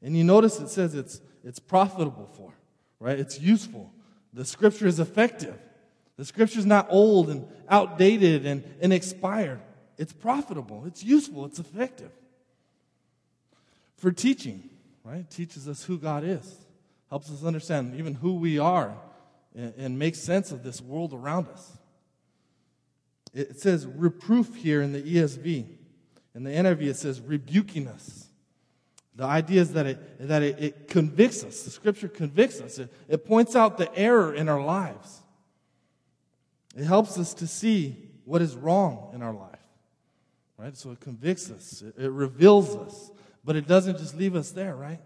And 0.00 0.16
you 0.16 0.22
notice 0.22 0.60
it 0.60 0.68
says 0.68 0.94
it's, 0.94 1.20
it's 1.42 1.58
profitable 1.58 2.30
for, 2.36 2.52
right? 3.00 3.18
It's 3.18 3.40
useful. 3.40 3.92
The 4.32 4.44
scripture 4.44 4.86
is 4.86 5.00
effective. 5.00 5.58
The 6.16 6.24
scripture 6.24 6.60
is 6.60 6.66
not 6.66 6.86
old 6.88 7.30
and 7.30 7.48
outdated 7.68 8.46
and, 8.46 8.62
and 8.80 8.92
expired. 8.92 9.60
It's 9.98 10.12
profitable, 10.12 10.84
it's 10.86 11.02
useful, 11.02 11.46
it's 11.46 11.58
effective. 11.58 12.12
For 14.02 14.10
teaching, 14.10 14.68
right? 15.04 15.30
Teaches 15.30 15.68
us 15.68 15.84
who 15.84 15.96
God 15.96 16.24
is, 16.24 16.56
helps 17.08 17.30
us 17.30 17.44
understand 17.44 17.94
even 17.94 18.14
who 18.14 18.34
we 18.34 18.58
are, 18.58 18.96
and, 19.54 19.72
and 19.76 19.96
makes 19.96 20.18
sense 20.18 20.50
of 20.50 20.64
this 20.64 20.80
world 20.80 21.14
around 21.14 21.46
us. 21.46 21.78
It 23.32 23.60
says 23.60 23.86
reproof 23.86 24.56
here 24.56 24.82
in 24.82 24.92
the 24.92 25.00
ESV. 25.00 25.66
In 26.34 26.42
the 26.42 26.50
NIV, 26.50 26.82
it 26.82 26.96
says 26.96 27.20
rebuking 27.20 27.86
us. 27.86 28.26
The 29.14 29.22
idea 29.22 29.60
is 29.60 29.72
that 29.74 29.86
it, 29.86 30.26
that 30.26 30.42
it, 30.42 30.58
it 30.58 30.88
convicts 30.88 31.44
us. 31.44 31.62
The 31.62 31.70
scripture 31.70 32.08
convicts 32.08 32.60
us. 32.60 32.80
It, 32.80 32.92
it 33.06 33.24
points 33.24 33.54
out 33.54 33.78
the 33.78 33.96
error 33.96 34.34
in 34.34 34.48
our 34.48 34.64
lives. 34.64 35.22
It 36.76 36.86
helps 36.86 37.20
us 37.20 37.34
to 37.34 37.46
see 37.46 37.98
what 38.24 38.42
is 38.42 38.56
wrong 38.56 39.12
in 39.14 39.22
our 39.22 39.32
life. 39.32 39.60
Right? 40.58 40.76
So 40.76 40.90
it 40.90 40.98
convicts 40.98 41.52
us, 41.52 41.82
it, 41.82 42.02
it 42.02 42.10
reveals 42.10 42.74
us. 42.74 43.12
But 43.44 43.56
it 43.56 43.66
doesn't 43.66 43.98
just 43.98 44.16
leave 44.16 44.36
us 44.36 44.50
there, 44.50 44.74
right? 44.74 45.00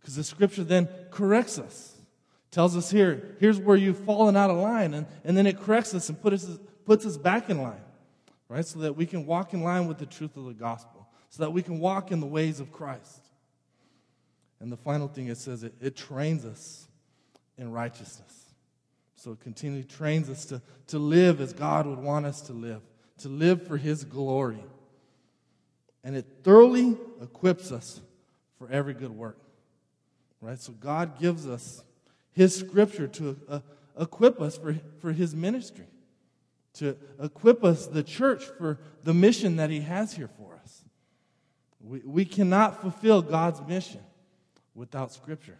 Because 0.00 0.16
the 0.16 0.24
scripture 0.24 0.64
then 0.64 0.88
corrects 1.10 1.58
us. 1.58 1.96
Tells 2.50 2.76
us 2.76 2.90
here, 2.90 3.36
here's 3.40 3.58
where 3.58 3.76
you've 3.76 3.98
fallen 3.98 4.36
out 4.36 4.50
of 4.50 4.58
line. 4.58 4.94
And, 4.94 5.06
and 5.24 5.36
then 5.36 5.46
it 5.46 5.60
corrects 5.60 5.94
us 5.94 6.08
and 6.08 6.20
puts 6.20 6.48
us, 6.48 6.58
puts 6.84 7.06
us 7.06 7.16
back 7.16 7.48
in 7.50 7.62
line, 7.62 7.80
right? 8.48 8.64
So 8.64 8.80
that 8.80 8.96
we 8.96 9.06
can 9.06 9.26
walk 9.26 9.54
in 9.54 9.62
line 9.62 9.86
with 9.86 9.98
the 9.98 10.06
truth 10.06 10.36
of 10.36 10.44
the 10.44 10.52
gospel, 10.52 11.08
so 11.30 11.44
that 11.44 11.50
we 11.50 11.62
can 11.62 11.80
walk 11.80 12.12
in 12.12 12.20
the 12.20 12.26
ways 12.26 12.60
of 12.60 12.72
Christ. 12.72 13.20
And 14.60 14.70
the 14.70 14.76
final 14.76 15.08
thing 15.08 15.28
it 15.28 15.38
says, 15.38 15.64
it, 15.64 15.74
it 15.80 15.96
trains 15.96 16.44
us 16.44 16.86
in 17.56 17.72
righteousness. 17.72 18.54
So 19.16 19.32
it 19.32 19.40
continually 19.40 19.84
trains 19.84 20.28
us 20.28 20.44
to, 20.46 20.60
to 20.88 20.98
live 20.98 21.40
as 21.40 21.52
God 21.52 21.86
would 21.86 21.98
want 21.98 22.26
us 22.26 22.40
to 22.42 22.52
live, 22.52 22.82
to 23.18 23.28
live 23.28 23.66
for 23.66 23.76
His 23.76 24.04
glory. 24.04 24.62
And 26.04 26.16
it 26.16 26.26
thoroughly 26.42 26.96
equips 27.20 27.70
us 27.70 28.00
for 28.58 28.68
every 28.70 28.94
good 28.94 29.10
work. 29.10 29.38
Right? 30.40 30.58
So 30.58 30.72
God 30.72 31.18
gives 31.20 31.48
us 31.48 31.82
His 32.32 32.54
scripture 32.56 33.06
to 33.08 33.36
uh, 33.48 33.60
equip 33.98 34.40
us 34.40 34.58
for, 34.58 34.74
for 35.00 35.12
His 35.12 35.34
ministry, 35.34 35.86
to 36.74 36.96
equip 37.20 37.62
us, 37.62 37.86
the 37.86 38.02
church, 38.02 38.44
for 38.58 38.78
the 39.04 39.14
mission 39.14 39.56
that 39.56 39.70
He 39.70 39.80
has 39.80 40.14
here 40.14 40.30
for 40.36 40.58
us. 40.62 40.82
We, 41.80 42.00
we 42.04 42.24
cannot 42.24 42.80
fulfill 42.80 43.22
God's 43.22 43.60
mission 43.66 44.00
without 44.74 45.12
Scripture, 45.12 45.58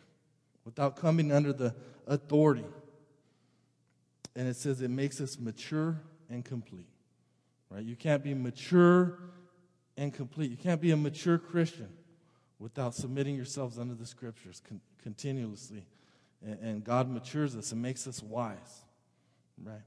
without 0.65 0.97
coming 0.97 1.31
under 1.31 1.53
the 1.53 1.75
authority. 2.07 2.65
And 4.35 4.49
it 4.49 4.57
says 4.57 4.81
it 4.81 4.91
makes 4.91 5.21
us 5.21 5.39
mature 5.39 6.01
and 6.29 6.45
complete. 6.45 6.89
Right? 7.71 7.85
You 7.85 7.95
can't 7.97 8.25
be 8.25 8.35
mature 8.35 9.19
and 9.97 10.13
complete. 10.13 10.51
You 10.51 10.57
can't 10.57 10.81
be 10.81 10.91
a 10.91 10.97
mature 10.97 11.39
Christian 11.39 11.89
without 12.59 12.95
submitting 12.95 13.35
yourselves 13.35 13.79
under 13.79 13.95
the 13.95 14.07
Scriptures 14.07 14.63
con- 14.67 14.81
continuously. 15.03 15.87
And, 16.45 16.59
and 16.61 16.85
God 16.85 17.09
matures 17.09 17.57
us 17.57 17.73
and 17.73 17.83
makes 17.83 18.07
us 18.07 18.23
wise. 18.23 18.83
Right? 19.63 19.83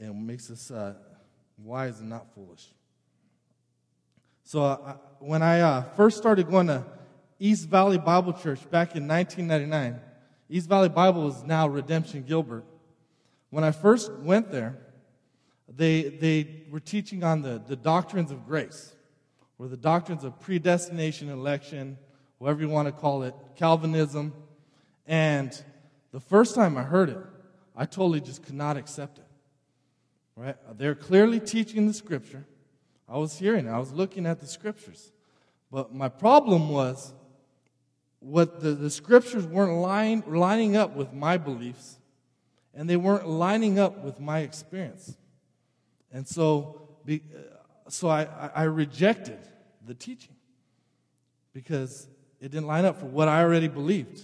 And 0.00 0.26
makes 0.26 0.50
us 0.50 0.70
uh, 0.70 0.94
wise 1.58 2.00
and 2.00 2.08
not 2.08 2.32
foolish. 2.34 2.68
So 4.44 4.64
uh, 4.64 4.96
when 5.20 5.42
I 5.42 5.60
uh, 5.60 5.82
first 5.82 6.18
started 6.18 6.48
going 6.48 6.66
to 6.66 6.84
East 7.42 7.68
Valley 7.68 7.98
Bible 7.98 8.32
Church 8.32 8.60
back 8.70 8.94
in 8.94 9.08
1999. 9.08 10.00
East 10.48 10.68
Valley 10.68 10.88
Bible 10.88 11.26
is 11.26 11.42
now 11.42 11.66
Redemption 11.66 12.22
Gilbert. 12.22 12.64
When 13.50 13.64
I 13.64 13.72
first 13.72 14.12
went 14.12 14.52
there, 14.52 14.78
they, 15.68 16.02
they 16.02 16.64
were 16.70 16.80
teaching 16.80 17.24
on 17.24 17.42
the, 17.42 17.62
the 17.66 17.76
doctrines 17.76 18.30
of 18.30 18.46
grace, 18.46 18.94
or 19.58 19.68
the 19.68 19.76
doctrines 19.76 20.24
of 20.24 20.38
predestination, 20.40 21.28
election, 21.28 21.96
whatever 22.38 22.62
you 22.62 22.68
want 22.68 22.88
to 22.88 22.92
call 22.92 23.22
it, 23.22 23.34
Calvinism. 23.56 24.32
And 25.06 25.62
the 26.10 26.20
first 26.20 26.54
time 26.54 26.76
I 26.76 26.82
heard 26.82 27.08
it, 27.10 27.18
I 27.76 27.86
totally 27.86 28.20
just 28.20 28.42
could 28.42 28.54
not 28.54 28.76
accept 28.76 29.18
it. 29.18 29.26
Right? 30.36 30.56
They're 30.76 30.94
clearly 30.94 31.40
teaching 31.40 31.86
the 31.86 31.94
scripture. 31.94 32.44
I 33.08 33.18
was 33.18 33.38
hearing 33.38 33.66
it, 33.66 33.70
I 33.70 33.78
was 33.78 33.92
looking 33.92 34.26
at 34.26 34.40
the 34.40 34.46
scriptures. 34.46 35.12
But 35.70 35.94
my 35.94 36.08
problem 36.08 36.68
was 36.68 37.14
what 38.20 38.60
the, 38.60 38.72
the 38.72 38.90
scriptures 38.90 39.46
weren't 39.46 39.80
line, 39.80 40.22
lining 40.26 40.76
up 40.76 40.94
with 40.94 41.12
my 41.12 41.36
beliefs, 41.36 41.98
and 42.74 42.88
they 42.88 42.96
weren't 42.96 43.28
lining 43.28 43.78
up 43.78 44.04
with 44.04 44.20
my 44.20 44.40
experience. 44.40 45.16
And 46.12 46.26
so, 46.26 46.88
be, 47.04 47.22
uh, 47.34 47.90
so 47.90 48.08
I, 48.08 48.28
I 48.54 48.62
rejected 48.64 49.38
the 49.86 49.94
teaching 49.94 50.34
because 51.52 52.06
it 52.40 52.50
didn't 52.50 52.66
line 52.66 52.84
up 52.84 52.98
for 52.98 53.06
what 53.06 53.28
I 53.28 53.42
already 53.42 53.68
believed, 53.68 54.22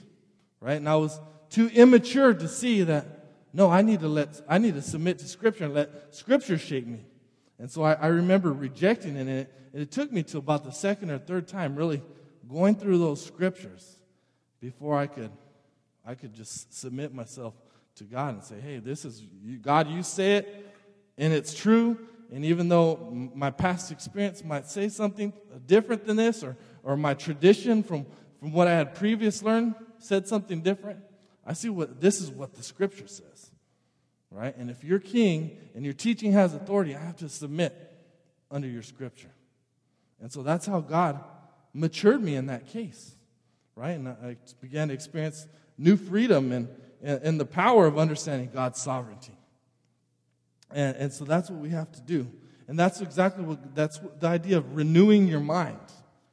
right? 0.61 0.77
And 0.77 0.89
I 0.89 0.97
was 0.97 1.21
too 1.51 1.69
immature 1.69 2.35
to 2.35 2.49
see 2.49 2.83
that, 2.83 3.07
no, 3.53 3.71
I 3.71 3.83
need 3.83 4.01
to 4.01 4.09
let, 4.09 4.41
I 4.49 4.59
need 4.59 4.75
to 4.75 4.83
submit 4.83 5.19
to 5.21 5.29
Scripture 5.29 5.65
and 5.65 5.75
let 5.75 6.15
Scripture 6.15 6.59
shape 6.59 6.87
me. 6.87 7.05
And 7.59 7.71
so 7.71 7.83
I, 7.83 7.95
I 7.95 8.07
remember 8.09 8.53
rejecting 8.53 9.17
it, 9.17 9.21
and 9.21 9.31
it, 9.31 9.55
and 9.73 9.83
it 9.83 9.91
took 9.91 10.13
me 10.13 10.23
to 10.25 10.39
about 10.39 10.65
the 10.65 10.71
second 10.71 11.11
or 11.11 11.19
third 11.19 11.49
time 11.49 11.75
really 11.75 12.03
going 12.49 12.75
through 12.75 12.99
those 12.99 13.25
scriptures 13.25 13.97
before 14.61 14.97
I 14.97 15.07
could, 15.07 15.31
I 16.07 16.15
could 16.15 16.33
just 16.33 16.73
submit 16.73 17.15
myself 17.15 17.55
to 17.97 18.05
God 18.05 18.35
and 18.35 18.45
say, 18.45 18.57
hey, 18.61 18.79
this 18.79 19.05
is, 19.05 19.23
God, 19.61 19.89
you 19.89 20.03
say 20.03 20.37
it, 20.37 20.68
and 21.19 21.33
it's 21.33 21.53
true. 21.53 21.99
And 22.33 22.45
even 22.45 22.69
though 22.69 23.31
my 23.35 23.51
past 23.51 23.91
experience 23.91 24.45
might 24.45 24.67
say 24.67 24.89
something 24.89 25.33
different 25.67 26.07
than 26.07 26.17
this, 26.17 26.43
or, 26.43 26.57
or 26.83 26.97
my 26.97 27.15
tradition 27.15 27.83
from, 27.83 28.07
from 28.39 28.53
what 28.53 28.69
I 28.69 28.73
had 28.73 28.95
previous 28.95 29.43
learned 29.43 29.75
said 29.99 30.29
something 30.29 30.61
different, 30.61 31.01
I 31.45 31.55
see 31.55 31.71
what 31.71 32.01
this 32.01 32.21
is 32.21 32.31
what 32.31 32.55
the 32.55 32.63
scripture 32.63 33.09
says. 33.09 33.51
Right? 34.31 34.55
And 34.57 34.71
if 34.71 34.85
you're 34.85 34.99
king 34.99 35.57
and 35.75 35.85
your 35.85 35.95
teaching 35.95 36.33
has 36.33 36.55
authority, 36.55 36.95
I 36.95 37.01
have 37.01 37.17
to 37.17 37.29
submit 37.29 37.75
under 38.51 38.69
your 38.69 38.83
scripture. 38.83 39.31
And 40.21 40.31
so 40.31 40.43
that's 40.43 40.67
how 40.67 40.81
God 40.81 41.25
matured 41.73 42.23
me 42.23 42.35
in 42.35 42.47
that 42.47 42.67
case, 42.67 43.15
right? 43.75 43.93
And 43.93 44.09
I 44.09 44.37
began 44.61 44.89
to 44.89 44.95
experience 44.95 45.47
new 45.79 45.97
freedom 45.97 46.53
and, 46.53 46.69
and, 47.01 47.39
the 47.39 47.47
power 47.47 47.87
of 47.87 47.99
understanding 47.99 48.51
God's 48.53 48.83
sovereignty. 48.83 49.38
And, 50.71 50.97
and 50.97 51.13
so 51.13 51.25
that's 51.25 51.51
what 51.51 51.61
we 51.61 51.71
have 51.71 51.91
to 51.93 52.01
do. 52.01 52.31
And 52.67 52.79
that's 52.79 53.01
exactly 53.01 53.45
what 53.45 53.75
that's 53.75 54.01
what 54.01 54.21
the 54.21 54.29
idea 54.29 54.59
of 54.59 54.77
renewing 54.77 55.27
your 55.27 55.41
mind 55.41 55.79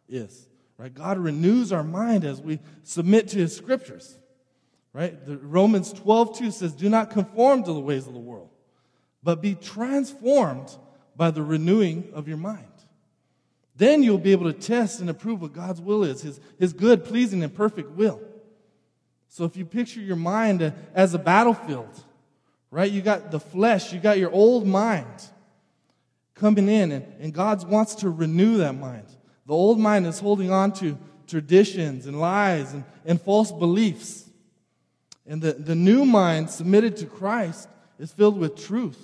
is. 0.10 0.48
Right? 0.78 0.94
God 0.94 1.18
renews 1.18 1.72
our 1.72 1.84
mind 1.84 2.26
as 2.26 2.42
we 2.42 2.60
submit 2.84 3.30
to 3.30 3.38
his 3.38 3.56
scriptures. 3.56 4.18
Right? 4.92 5.26
The 5.26 5.38
Romans 5.38 5.94
12, 5.94 6.38
2 6.38 6.52
says, 6.52 6.74
Do 6.74 6.90
not 6.90 7.10
conform 7.10 7.64
to 7.64 7.74
the 7.74 7.80
ways 7.80 8.08
of 8.08 8.14
the 8.14 8.20
world, 8.20 8.50
but 9.24 9.42
be 9.42 9.56
transformed 9.56 10.76
by 11.16 11.32
the 11.32 11.42
renewing 11.42 12.10
of 12.14 12.28
your 12.28 12.38
mind. 12.38 12.68
Then 13.78 14.04
you'll 14.04 14.18
be 14.18 14.32
able 14.32 14.52
to 14.52 14.58
test 14.58 15.02
and 15.02 15.10
approve 15.10 15.42
what 15.42 15.54
God's 15.54 15.82
will 15.82 16.04
is, 16.04 16.22
his, 16.22 16.40
his 16.58 16.72
good, 16.72 17.04
pleasing, 17.04 17.44
and 17.44 17.54
perfect 17.54 17.92
will. 17.92 18.22
So 19.28 19.44
if 19.44 19.58
you 19.58 19.66
picture 19.66 20.00
your 20.00 20.16
mind 20.16 20.74
as 20.94 21.14
a 21.14 21.20
battlefield, 21.20 21.90
right? 22.72 22.92
You 22.92 23.02
got 23.02 23.32
the 23.32 23.40
flesh, 23.40 23.94
you 23.94 24.00
got 24.00 24.18
your 24.18 24.32
old 24.32 24.66
mind 24.68 25.30
coming 26.34 26.68
in, 26.68 26.92
and, 26.92 27.06
and 27.20 27.34
God 27.34 27.68
wants 27.68 27.96
to 27.96 28.10
renew 28.10 28.58
that 28.58 28.74
mind. 28.74 29.08
The 29.46 29.54
old 29.54 29.80
mind 29.80 30.06
is 30.08 30.20
holding 30.20 30.52
on 30.52 30.74
to 30.74 30.98
traditions 31.28 32.08
and 32.08 32.20
lies 32.20 32.74
and, 32.74 32.84
and 33.06 33.22
false 33.22 33.52
beliefs. 33.52 34.30
And 35.26 35.42
the, 35.42 35.54
the 35.54 35.76
new 35.76 36.06
mind 36.06 36.50
submitted 36.50 36.98
to 36.98 37.06
Christ 37.06 37.70
is 38.00 38.12
filled 38.12 38.38
with 38.38 38.56
truth 38.56 39.00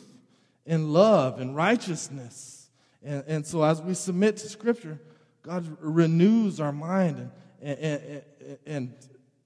and 0.65 0.93
love 0.93 1.39
and 1.39 1.55
righteousness 1.55 2.61
and, 3.03 3.23
and 3.27 3.45
so 3.45 3.63
as 3.63 3.81
we 3.81 3.93
submit 3.93 4.37
to 4.37 4.49
Scripture, 4.49 4.99
God 5.43 5.77
renews 5.79 6.59
our 6.59 6.71
mind 6.71 7.31
and, 7.61 7.79
and, 7.79 8.21
and, 8.65 8.93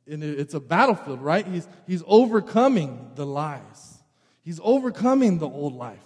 and 0.07 0.23
it's 0.23 0.53
a 0.53 0.59
battlefield, 0.59 1.21
right? 1.21 1.45
He's, 1.47 1.67
he's 1.87 2.03
overcoming 2.05 3.11
the 3.15 3.25
lies. 3.25 3.94
He's 4.45 4.59
overcoming 4.63 5.39
the 5.39 5.49
old 5.49 5.73
life. 5.73 6.05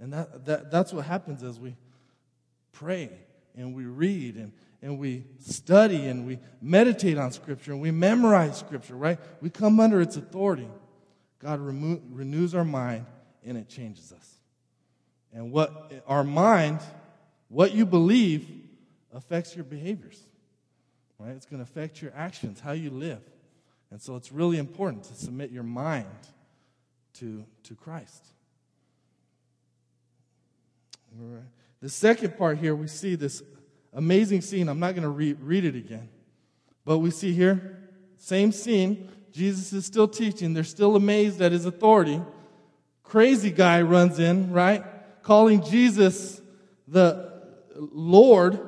And 0.00 0.12
that, 0.12 0.44
that, 0.46 0.70
that's 0.72 0.92
what 0.92 1.04
happens 1.06 1.44
as 1.44 1.60
we 1.60 1.76
pray 2.72 3.10
and 3.56 3.74
we 3.74 3.84
read 3.84 4.34
and, 4.34 4.52
and 4.82 4.98
we 4.98 5.24
study 5.38 6.08
and 6.08 6.26
we 6.26 6.40
meditate 6.60 7.16
on 7.16 7.30
Scripture 7.30 7.70
and 7.70 7.80
we 7.80 7.92
memorize 7.92 8.58
Scripture, 8.58 8.96
right? 8.96 9.20
We 9.40 9.50
come 9.50 9.78
under 9.78 10.00
its 10.00 10.16
authority. 10.16 10.68
God 11.38 11.60
remo- 11.60 12.00
renews 12.10 12.56
our 12.56 12.64
mind 12.64 13.06
and 13.44 13.56
it 13.56 13.68
changes 13.68 14.12
us. 14.12 14.34
And 15.32 15.52
what 15.52 15.92
our 16.08 16.24
mind, 16.24 16.80
what 17.48 17.72
you 17.72 17.86
believe, 17.86 18.48
affects 19.14 19.54
your 19.54 19.64
behaviors, 19.64 20.20
right? 21.20 21.30
It's 21.30 21.46
going 21.46 21.64
to 21.64 21.70
affect 21.70 22.02
your 22.02 22.12
actions, 22.16 22.58
how 22.58 22.72
you 22.72 22.90
live. 22.90 23.20
And 23.92 24.02
so 24.02 24.16
it's 24.16 24.32
really 24.32 24.58
important 24.58 25.04
to 25.04 25.14
submit 25.14 25.52
your 25.52 25.62
mind 25.62 26.06
to, 27.14 27.44
to 27.64 27.74
Christ. 27.74 28.26
All 31.18 31.26
right. 31.26 31.42
The 31.80 31.88
second 31.88 32.36
part 32.36 32.58
here, 32.58 32.74
we 32.74 32.86
see 32.86 33.14
this 33.14 33.42
amazing 33.92 34.42
scene. 34.42 34.68
I'm 34.68 34.80
not 34.80 34.94
going 34.94 35.02
to 35.02 35.08
re- 35.08 35.32
read 35.32 35.64
it 35.64 35.74
again. 35.74 36.08
But 36.84 36.98
we 36.98 37.10
see 37.10 37.32
here, 37.32 37.78
same 38.16 38.52
scene. 38.52 39.10
Jesus 39.32 39.72
is 39.72 39.86
still 39.86 40.08
teaching. 40.08 40.54
They're 40.54 40.64
still 40.64 40.96
amazed 40.96 41.40
at 41.40 41.52
his 41.52 41.66
authority. 41.66 42.20
Crazy 43.02 43.50
guy 43.50 43.82
runs 43.82 44.18
in, 44.18 44.52
right? 44.52 44.84
Calling 45.22 45.62
Jesus 45.62 46.40
the 46.86 47.32
Lord 47.76 48.58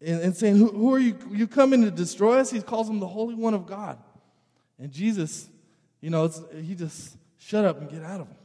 and, 0.00 0.20
and 0.20 0.36
saying, 0.36 0.56
who, 0.56 0.68
who, 0.68 0.94
are 0.94 0.98
you? 0.98 1.16
You 1.30 1.46
coming 1.46 1.82
to 1.82 1.90
destroy 1.90 2.38
us? 2.38 2.50
He 2.50 2.60
calls 2.62 2.88
him 2.88 3.00
the 3.00 3.06
Holy 3.06 3.34
One 3.34 3.54
of 3.54 3.66
God. 3.66 3.98
And 4.78 4.90
Jesus, 4.90 5.48
you 6.00 6.10
know, 6.10 6.30
he 6.62 6.74
just 6.74 7.16
shut 7.40 7.64
up 7.64 7.80
and 7.80 7.90
get 7.90 8.04
out 8.04 8.20
of 8.20 8.28
him. 8.28 8.36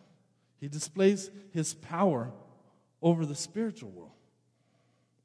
He 0.59 0.67
displays 0.67 1.29
his 1.51 1.75
power 1.75 2.31
over 3.01 3.25
the 3.25 3.35
spiritual 3.35 3.91
world 3.91 4.11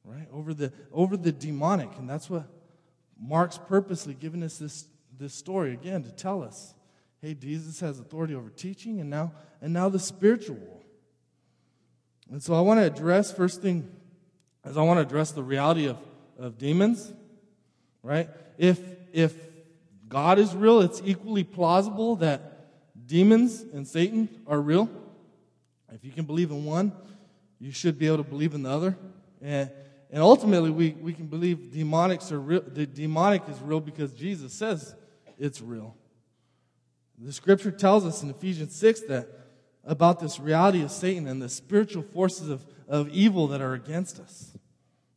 right? 0.05 0.27
Over 0.33 0.55
the, 0.55 0.73
over 0.93 1.17
the 1.17 1.33
demonic. 1.33 1.91
And 1.99 2.09
that's 2.09 2.29
what 2.31 2.45
Mark's 3.21 3.59
purposely 3.59 4.15
given 4.15 4.43
us 4.43 4.59
this, 4.59 4.87
this 5.19 5.35
story 5.35 5.73
again 5.73 6.03
to 6.05 6.11
tell 6.11 6.43
us 6.43 6.75
hey, 7.23 7.35
Jesus 7.35 7.81
has 7.81 8.01
authority 8.01 8.35
over 8.35 8.49
teaching 8.49 8.99
and 8.99 9.11
now, 9.11 9.31
and 9.61 9.75
now 9.75 9.91
the 9.91 9.99
spiritual 9.99 10.57
world. 10.57 10.85
And 12.31 12.43
so 12.43 12.55
I 12.55 12.63
want 12.63 12.81
to 12.81 12.85
address, 12.85 13.31
first 13.31 13.61
thing, 13.61 13.87
is 14.65 14.79
I 14.79 14.83
want 14.83 14.97
to 14.97 15.03
address 15.03 15.33
the 15.33 15.43
reality 15.43 15.87
of, 15.87 15.99
of 16.39 16.57
demons, 16.57 17.13
right? 18.03 18.31
If, 18.57 18.81
if 19.13 19.35
God 20.09 20.39
is 20.39 20.55
real, 20.55 20.81
it's 20.81 21.03
equally 21.05 21.45
plausible 21.45 22.17
that 22.17 22.50
demons 23.11 23.61
and 23.75 23.87
Satan 23.87 24.29
are 24.47 24.61
real. 24.61 24.89
If 25.93 26.05
you 26.05 26.13
can 26.13 26.25
believe 26.25 26.51
in 26.51 26.65
one, 26.65 26.93
you 27.59 27.73
should 27.73 27.99
be 27.99 28.07
able 28.07 28.19
to 28.19 28.23
believe 28.23 28.55
in 28.55 28.63
the 28.63 28.71
other. 28.71 28.97
And 29.43 29.71
and 30.13 30.23
ultimately, 30.23 30.71
we, 30.71 30.91
we 31.01 31.13
can 31.13 31.27
believe 31.27 31.71
demonics 31.73 32.33
are 32.33 32.41
real, 32.41 32.63
the 32.67 32.87
demonic 32.87 33.43
is 33.49 33.61
real 33.61 33.81
because 33.81 34.13
Jesus 34.13 34.53
says 34.53 34.95
it's 35.39 35.61
real. 35.61 35.97
The 37.19 37.33
scripture 37.33 37.71
tells 37.71 38.05
us 38.05 38.23
in 38.23 38.31
Ephesians 38.31 38.75
6 38.75 39.03
that 39.03 39.29
about 39.85 40.19
this 40.19 40.41
reality 40.41 40.83
of 40.83 40.91
Satan 40.91 41.27
and 41.29 41.41
the 41.41 41.49
spiritual 41.49 42.03
forces 42.03 42.49
of, 42.49 42.67
of 42.89 43.09
evil 43.11 43.49
that 43.49 43.61
are 43.61 43.75
against 43.75 44.19
us. 44.19 44.57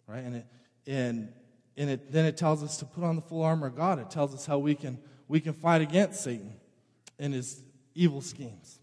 Right? 0.05 0.23
And, 0.23 0.35
it, 0.35 0.45
and, 0.85 1.33
and 1.75 1.89
it, 1.89 2.12
then 2.12 2.25
it 2.25 2.38
tells 2.38 2.62
us 2.62 2.77
to 2.77 2.85
put 2.85 3.03
on 3.03 3.15
the 3.15 3.21
full 3.21 3.41
armor 3.41 3.67
of 3.67 3.75
God. 3.75 4.00
It 4.00 4.12
tells 4.12 4.33
us 4.35 4.45
how 4.45 4.59
we 4.59 4.75
can, 4.75 5.00
we 5.27 5.39
can 5.39 5.53
fight 5.53 5.81
against 5.81 6.23
Satan 6.23 6.53
and 7.17 7.33
his 7.33 7.63
evil 7.95 8.21
schemes. 8.21 8.79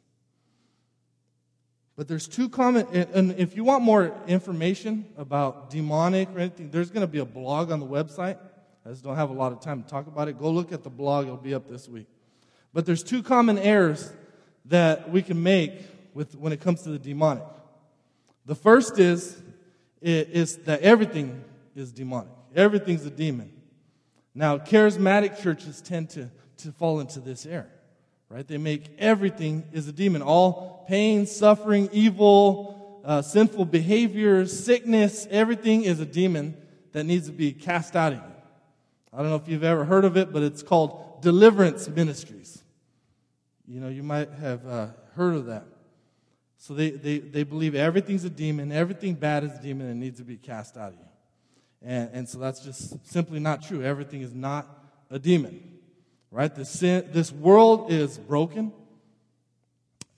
But 1.96 2.08
there's 2.08 2.26
two 2.26 2.48
common, 2.48 2.86
and 3.12 3.32
if 3.32 3.56
you 3.56 3.62
want 3.62 3.82
more 3.82 4.14
information 4.26 5.04
about 5.18 5.68
demonic 5.68 6.30
or 6.34 6.38
anything, 6.38 6.70
there's 6.70 6.90
going 6.90 7.02
to 7.02 7.10
be 7.10 7.18
a 7.18 7.26
blog 7.26 7.70
on 7.70 7.78
the 7.78 7.86
website. 7.86 8.38
I 8.86 8.88
just 8.88 9.04
don't 9.04 9.16
have 9.16 9.28
a 9.28 9.34
lot 9.34 9.52
of 9.52 9.60
time 9.60 9.82
to 9.82 9.88
talk 9.88 10.06
about 10.06 10.28
it. 10.28 10.38
Go 10.38 10.50
look 10.50 10.72
at 10.72 10.82
the 10.82 10.88
blog, 10.88 11.26
it'll 11.26 11.36
be 11.36 11.52
up 11.52 11.68
this 11.68 11.88
week. 11.88 12.06
But 12.72 12.86
there's 12.86 13.02
two 13.02 13.22
common 13.22 13.58
errors 13.58 14.10
that 14.64 15.10
we 15.10 15.20
can 15.20 15.42
make 15.42 15.74
with, 16.14 16.34
when 16.36 16.54
it 16.54 16.60
comes 16.60 16.82
to 16.82 16.88
the 16.88 16.98
demonic. 16.98 17.44
The 18.46 18.54
first 18.54 18.98
is, 18.98 19.42
is 20.00 20.56
that 20.58 20.80
everything 20.80 21.44
is 21.76 21.92
demonic, 21.92 22.32
everything's 22.56 23.04
a 23.04 23.10
demon. 23.10 23.52
Now, 24.34 24.56
charismatic 24.56 25.42
churches 25.42 25.82
tend 25.82 26.08
to, 26.10 26.30
to 26.58 26.72
fall 26.72 27.00
into 27.00 27.20
this 27.20 27.44
error 27.44 27.70
right? 28.30 28.46
They 28.46 28.58
make 28.58 28.96
everything 28.98 29.64
is 29.72 29.88
a 29.88 29.92
demon. 29.92 30.22
All 30.22 30.84
pain, 30.88 31.26
suffering, 31.26 31.90
evil, 31.92 33.02
uh, 33.04 33.20
sinful 33.22 33.66
behavior, 33.66 34.46
sickness, 34.46 35.26
everything 35.30 35.82
is 35.82 36.00
a 36.00 36.06
demon 36.06 36.56
that 36.92 37.04
needs 37.04 37.26
to 37.26 37.32
be 37.32 37.52
cast 37.52 37.96
out 37.96 38.12
of 38.12 38.18
you. 38.18 38.24
I 39.12 39.18
don't 39.18 39.30
know 39.30 39.36
if 39.36 39.48
you've 39.48 39.64
ever 39.64 39.84
heard 39.84 40.04
of 40.04 40.16
it, 40.16 40.32
but 40.32 40.42
it's 40.42 40.62
called 40.62 41.20
deliverance 41.20 41.88
ministries. 41.88 42.62
You 43.66 43.80
know, 43.80 43.88
you 43.88 44.02
might 44.02 44.30
have 44.30 44.66
uh, 44.66 44.86
heard 45.14 45.34
of 45.34 45.46
that. 45.46 45.64
So 46.56 46.74
they, 46.74 46.90
they, 46.90 47.18
they 47.18 47.42
believe 47.42 47.74
everything's 47.74 48.24
a 48.24 48.30
demon, 48.30 48.70
everything 48.70 49.14
bad 49.14 49.44
is 49.44 49.52
a 49.52 49.62
demon 49.62 49.88
and 49.88 49.98
needs 49.98 50.18
to 50.18 50.24
be 50.24 50.36
cast 50.36 50.76
out 50.76 50.92
of 50.92 50.98
you. 50.98 51.06
And, 51.82 52.10
and 52.12 52.28
so 52.28 52.38
that's 52.38 52.60
just 52.60 53.06
simply 53.06 53.40
not 53.40 53.62
true. 53.62 53.82
Everything 53.82 54.20
is 54.20 54.34
not 54.34 54.68
a 55.10 55.18
demon 55.18 55.79
right? 56.30 56.54
This, 56.54 56.70
sin, 56.70 57.08
this 57.12 57.32
world 57.32 57.90
is 57.90 58.18
broken 58.18 58.72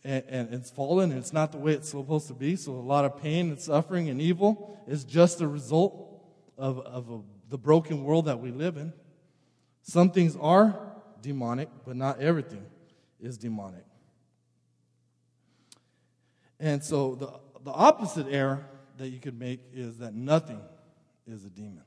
and, 0.05 0.25
and 0.29 0.55
it's 0.55 0.71
fallen 0.71 1.11
and 1.11 1.19
it's 1.19 1.33
not 1.33 1.53
the 1.53 1.59
way 1.59 1.73
it's 1.73 1.91
supposed 1.91 2.29
to 2.29 2.35
be. 2.35 2.57
So 2.57 2.73
a 2.73 2.75
lot 2.75 3.05
of 3.05 3.21
pain 3.23 3.51
and 3.51 3.61
suffering 3.61 4.09
and 4.09 4.21
evil 4.21 4.79
is 4.87 5.05
just 5.05 5.41
a 5.41 5.47
result 5.47 6.23
of, 6.59 6.81
of 6.81 7.11
a, 7.11 7.21
the 7.51 7.59
broken 7.59 8.05
world 8.05 8.27
that 8.27 8.41
we 8.41 8.51
live 8.51 8.77
in. 8.77 8.93
Some 9.83 10.11
things 10.11 10.37
are 10.41 10.79
demonic, 11.21 11.69
but 11.85 11.97
not 11.97 12.21
everything 12.21 12.65
is 13.21 13.39
demonic. 13.39 13.85
And 16.61 16.83
so 16.83 17.15
the, 17.15 17.33
the 17.65 17.73
opposite 17.73 18.27
error 18.29 18.67
that 18.99 19.09
you 19.09 19.19
could 19.19 19.39
make 19.39 19.61
is 19.73 19.99
that 19.99 20.15
nothing 20.15 20.61
is 21.27 21.45
a 21.45 21.51
demon. 21.51 21.83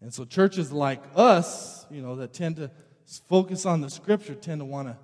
And 0.00 0.12
so 0.14 0.24
churches 0.24 0.72
like 0.72 1.02
us, 1.14 1.86
you 1.90 2.00
know, 2.00 2.16
that 2.16 2.32
tend 2.32 2.56
to 2.56 2.70
focus 3.18 3.66
on 3.66 3.80
the 3.80 3.90
scripture 3.90 4.34
tend 4.34 4.60
to 4.60 4.64
want 4.64 4.88
to 4.88 4.96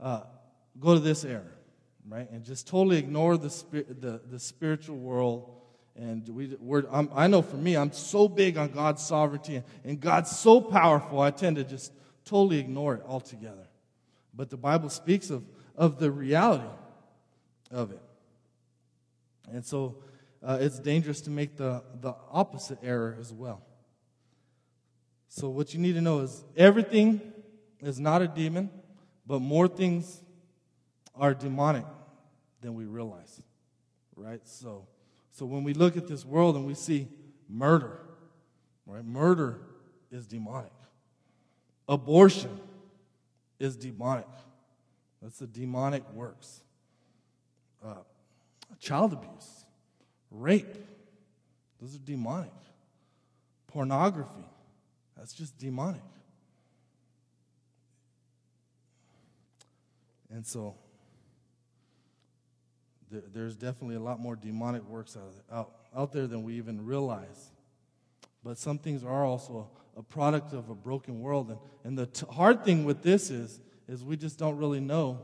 uh, 0.00 0.22
go 0.80 0.94
to 0.94 1.00
this 1.00 1.24
error, 1.24 1.52
right? 2.08 2.30
And 2.30 2.44
just 2.44 2.66
totally 2.66 2.98
ignore 2.98 3.36
the, 3.36 3.48
the, 3.72 4.20
the 4.30 4.38
spiritual 4.38 4.96
world. 4.96 5.50
And 5.94 6.26
we, 6.30 6.56
i 6.90 7.26
know 7.26 7.42
for 7.42 7.56
me, 7.56 7.76
I'm 7.76 7.92
so 7.92 8.26
big 8.28 8.56
on 8.56 8.70
God's 8.70 9.04
sovereignty 9.04 9.62
and 9.84 10.00
God's 10.00 10.30
so 10.36 10.60
powerful, 10.60 11.20
I 11.20 11.30
tend 11.30 11.56
to 11.56 11.64
just 11.64 11.92
totally 12.24 12.58
ignore 12.58 12.94
it 12.94 13.02
altogether. 13.06 13.68
But 14.34 14.48
the 14.48 14.56
Bible 14.56 14.88
speaks 14.88 15.28
of, 15.28 15.44
of 15.76 15.98
the 15.98 16.10
reality 16.10 16.64
of 17.70 17.90
it. 17.90 18.00
And 19.52 19.64
so 19.64 19.96
uh, 20.42 20.58
it's 20.60 20.78
dangerous 20.78 21.20
to 21.22 21.30
make 21.30 21.56
the, 21.56 21.82
the 22.00 22.14
opposite 22.30 22.78
error 22.82 23.16
as 23.20 23.32
well. 23.32 23.62
So, 25.28 25.48
what 25.48 25.72
you 25.72 25.80
need 25.80 25.94
to 25.94 26.02
know 26.02 26.20
is 26.20 26.44
everything 26.58 27.20
is 27.82 27.98
not 27.98 28.22
a 28.22 28.28
demon, 28.28 28.70
but 29.26 29.40
more 29.40 29.68
things 29.68 30.22
are 31.14 31.34
demonic 31.34 31.84
than 32.60 32.74
we 32.74 32.84
realize. 32.84 33.40
Right? 34.16 34.40
So, 34.44 34.86
so 35.32 35.44
when 35.46 35.64
we 35.64 35.74
look 35.74 35.96
at 35.96 36.06
this 36.06 36.24
world 36.24 36.56
and 36.56 36.66
we 36.66 36.74
see 36.74 37.08
murder, 37.48 37.98
right? 38.86 39.04
Murder 39.04 39.60
is 40.10 40.26
demonic. 40.26 40.72
Abortion 41.88 42.60
is 43.58 43.76
demonic. 43.76 44.26
That's 45.20 45.38
the 45.38 45.46
demonic 45.46 46.02
works. 46.12 46.62
Uh, 47.84 47.94
child 48.78 49.12
abuse, 49.12 49.66
rape, 50.30 50.76
those 51.80 51.94
are 51.96 52.00
demonic. 52.00 52.52
Pornography, 53.66 54.46
that's 55.16 55.32
just 55.32 55.58
demonic. 55.58 56.02
And 60.32 60.46
so 60.46 60.74
there, 63.10 63.22
there's 63.32 63.54
definitely 63.54 63.96
a 63.96 64.00
lot 64.00 64.18
more 64.18 64.34
demonic 64.34 64.82
works 64.88 65.16
out, 65.16 65.34
out, 65.52 65.72
out 65.94 66.12
there 66.12 66.26
than 66.26 66.42
we 66.42 66.54
even 66.54 66.84
realize. 66.84 67.52
But 68.42 68.58
some 68.58 68.78
things 68.78 69.04
are 69.04 69.24
also 69.24 69.70
a 69.96 70.02
product 70.02 70.52
of 70.52 70.70
a 70.70 70.74
broken 70.74 71.20
world. 71.20 71.50
And, 71.50 71.58
and 71.84 71.98
the 71.98 72.06
t- 72.06 72.26
hard 72.30 72.64
thing 72.64 72.84
with 72.84 73.02
this 73.02 73.30
is, 73.30 73.60
is 73.86 74.02
we 74.02 74.16
just 74.16 74.38
don't 74.38 74.56
really 74.56 74.80
know 74.80 75.20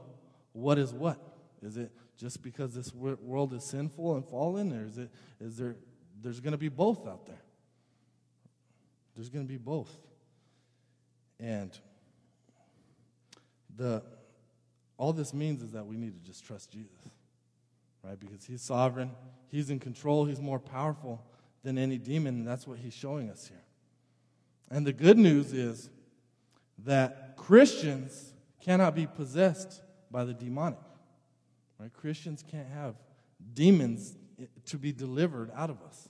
what 0.52 0.78
is 0.78 0.92
what. 0.92 1.18
Is 1.62 1.76
it 1.76 1.90
just 2.18 2.42
because 2.42 2.74
this 2.74 2.94
world 2.94 3.52
is 3.54 3.64
sinful 3.64 4.16
and 4.16 4.24
fallen, 4.24 4.72
or 4.72 4.86
is 4.86 4.98
it 4.98 5.10
is 5.40 5.56
there 5.56 5.76
there's 6.20 6.40
going 6.40 6.52
to 6.52 6.58
be 6.58 6.68
both 6.68 7.06
out 7.06 7.26
there? 7.26 7.40
There's 9.16 9.28
going 9.28 9.44
to 9.44 9.48
be 9.48 9.56
both. 9.56 9.90
And 11.40 11.76
the, 13.76 14.02
all 14.98 15.12
this 15.12 15.32
means 15.32 15.62
is 15.62 15.72
that 15.72 15.86
we 15.86 15.96
need 15.96 16.20
to 16.20 16.26
just 16.26 16.44
trust 16.44 16.70
Jesus, 16.70 17.08
right? 18.04 18.18
Because 18.18 18.44
he's 18.44 18.60
sovereign, 18.60 19.12
he's 19.48 19.70
in 19.70 19.78
control, 19.78 20.24
he's 20.24 20.40
more 20.40 20.58
powerful 20.58 21.24
than 21.62 21.78
any 21.78 21.96
demon, 21.96 22.34
and 22.34 22.46
that's 22.46 22.66
what 22.66 22.78
he's 22.78 22.94
showing 22.94 23.30
us 23.30 23.46
here. 23.46 23.62
And 24.70 24.86
the 24.86 24.92
good 24.92 25.16
news 25.16 25.52
is 25.52 25.88
that 26.84 27.36
Christians 27.36 28.32
cannot 28.60 28.94
be 28.94 29.06
possessed 29.06 29.80
by 30.10 30.24
the 30.24 30.34
demonic. 30.34 30.78
Right? 31.78 31.92
Christians 31.92 32.44
can't 32.50 32.68
have 32.68 32.96
demons 33.54 34.16
to 34.66 34.76
be 34.76 34.92
delivered 34.92 35.50
out 35.54 35.70
of 35.70 35.80
us. 35.82 36.08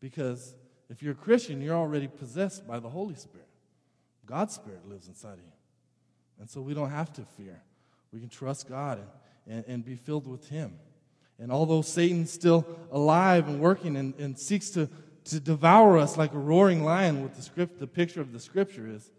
Because 0.00 0.54
if 0.88 1.02
you're 1.02 1.12
a 1.12 1.16
Christian, 1.16 1.60
you're 1.60 1.76
already 1.76 2.08
possessed 2.08 2.66
by 2.66 2.78
the 2.78 2.88
Holy 2.88 3.16
Spirit. 3.16 3.48
God's 4.26 4.54
Spirit 4.54 4.88
lives 4.88 5.08
inside 5.08 5.34
of 5.34 5.44
you. 5.44 5.52
And 6.40 6.48
so 6.48 6.60
we 6.60 6.72
don't 6.72 6.90
have 6.90 7.12
to 7.14 7.22
fear. 7.36 7.62
We 8.12 8.20
can 8.20 8.28
trust 8.28 8.68
God 8.68 8.98
and, 9.46 9.56
and, 9.56 9.64
and 9.66 9.84
be 9.84 9.96
filled 9.96 10.26
with 10.26 10.48
Him. 10.48 10.78
And 11.38 11.52
although 11.52 11.82
Satan's 11.82 12.32
still 12.32 12.66
alive 12.90 13.48
and 13.48 13.60
working 13.60 13.96
and, 13.96 14.14
and 14.18 14.38
seeks 14.38 14.70
to, 14.70 14.88
to 15.24 15.40
devour 15.40 15.98
us 15.98 16.16
like 16.16 16.32
a 16.32 16.38
roaring 16.38 16.82
lion, 16.84 17.22
with 17.22 17.36
the 17.36 17.42
script, 17.42 17.78
the 17.78 17.86
picture 17.86 18.20
of 18.20 18.32
the 18.32 18.40
scripture 18.40 18.88
is, 18.88 19.10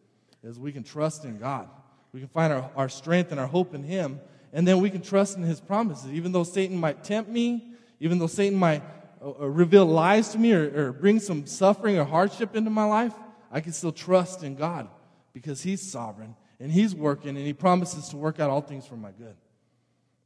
is 0.44 0.60
we 0.60 0.72
can 0.72 0.84
trust 0.84 1.24
in 1.24 1.38
God. 1.38 1.70
We 2.12 2.20
can 2.20 2.30
find 2.30 2.52
our, 2.52 2.70
our 2.76 2.90
strength 2.90 3.32
and 3.32 3.40
our 3.40 3.48
hope 3.48 3.74
in 3.74 3.84
Him, 3.84 4.20
and 4.52 4.68
then 4.68 4.82
we 4.82 4.90
can 4.90 5.02
trust 5.02 5.38
in 5.38 5.44
His 5.44 5.62
promises. 5.62 6.12
Even 6.12 6.32
though 6.32 6.44
Satan 6.44 6.78
might 6.78 7.04
tempt 7.04 7.30
me, 7.30 7.74
even 8.00 8.18
though 8.20 8.28
Satan 8.28 8.58
might 8.58 8.84
uh, 9.22 9.32
uh, 9.40 9.46
reveal 9.48 9.86
lies 9.86 10.30
to 10.30 10.40
me 10.40 10.54
or, 10.54 10.88
or 10.88 10.92
bring 10.92 11.20
some 11.20 11.46
suffering 11.46 11.98
or 11.98 12.04
hardship 12.04 12.56
into 12.56 12.70
my 12.70 12.86
life, 12.86 13.14
I 13.52 13.62
can 13.62 13.72
still 13.72 13.92
trust 13.92 14.44
in 14.44 14.56
God 14.56 14.90
because 15.34 15.62
He's 15.62 15.90
sovereign 15.90 16.36
and 16.60 16.72
He's 16.72 16.96
working 16.96 17.38
and 17.38 17.46
He 17.46 17.54
promises 17.54 18.10
to 18.10 18.18
work 18.18 18.40
out 18.40 18.50
all 18.50 18.62
things 18.62 18.86
for 18.86 18.96
my 18.96 19.12
good. 19.12 19.36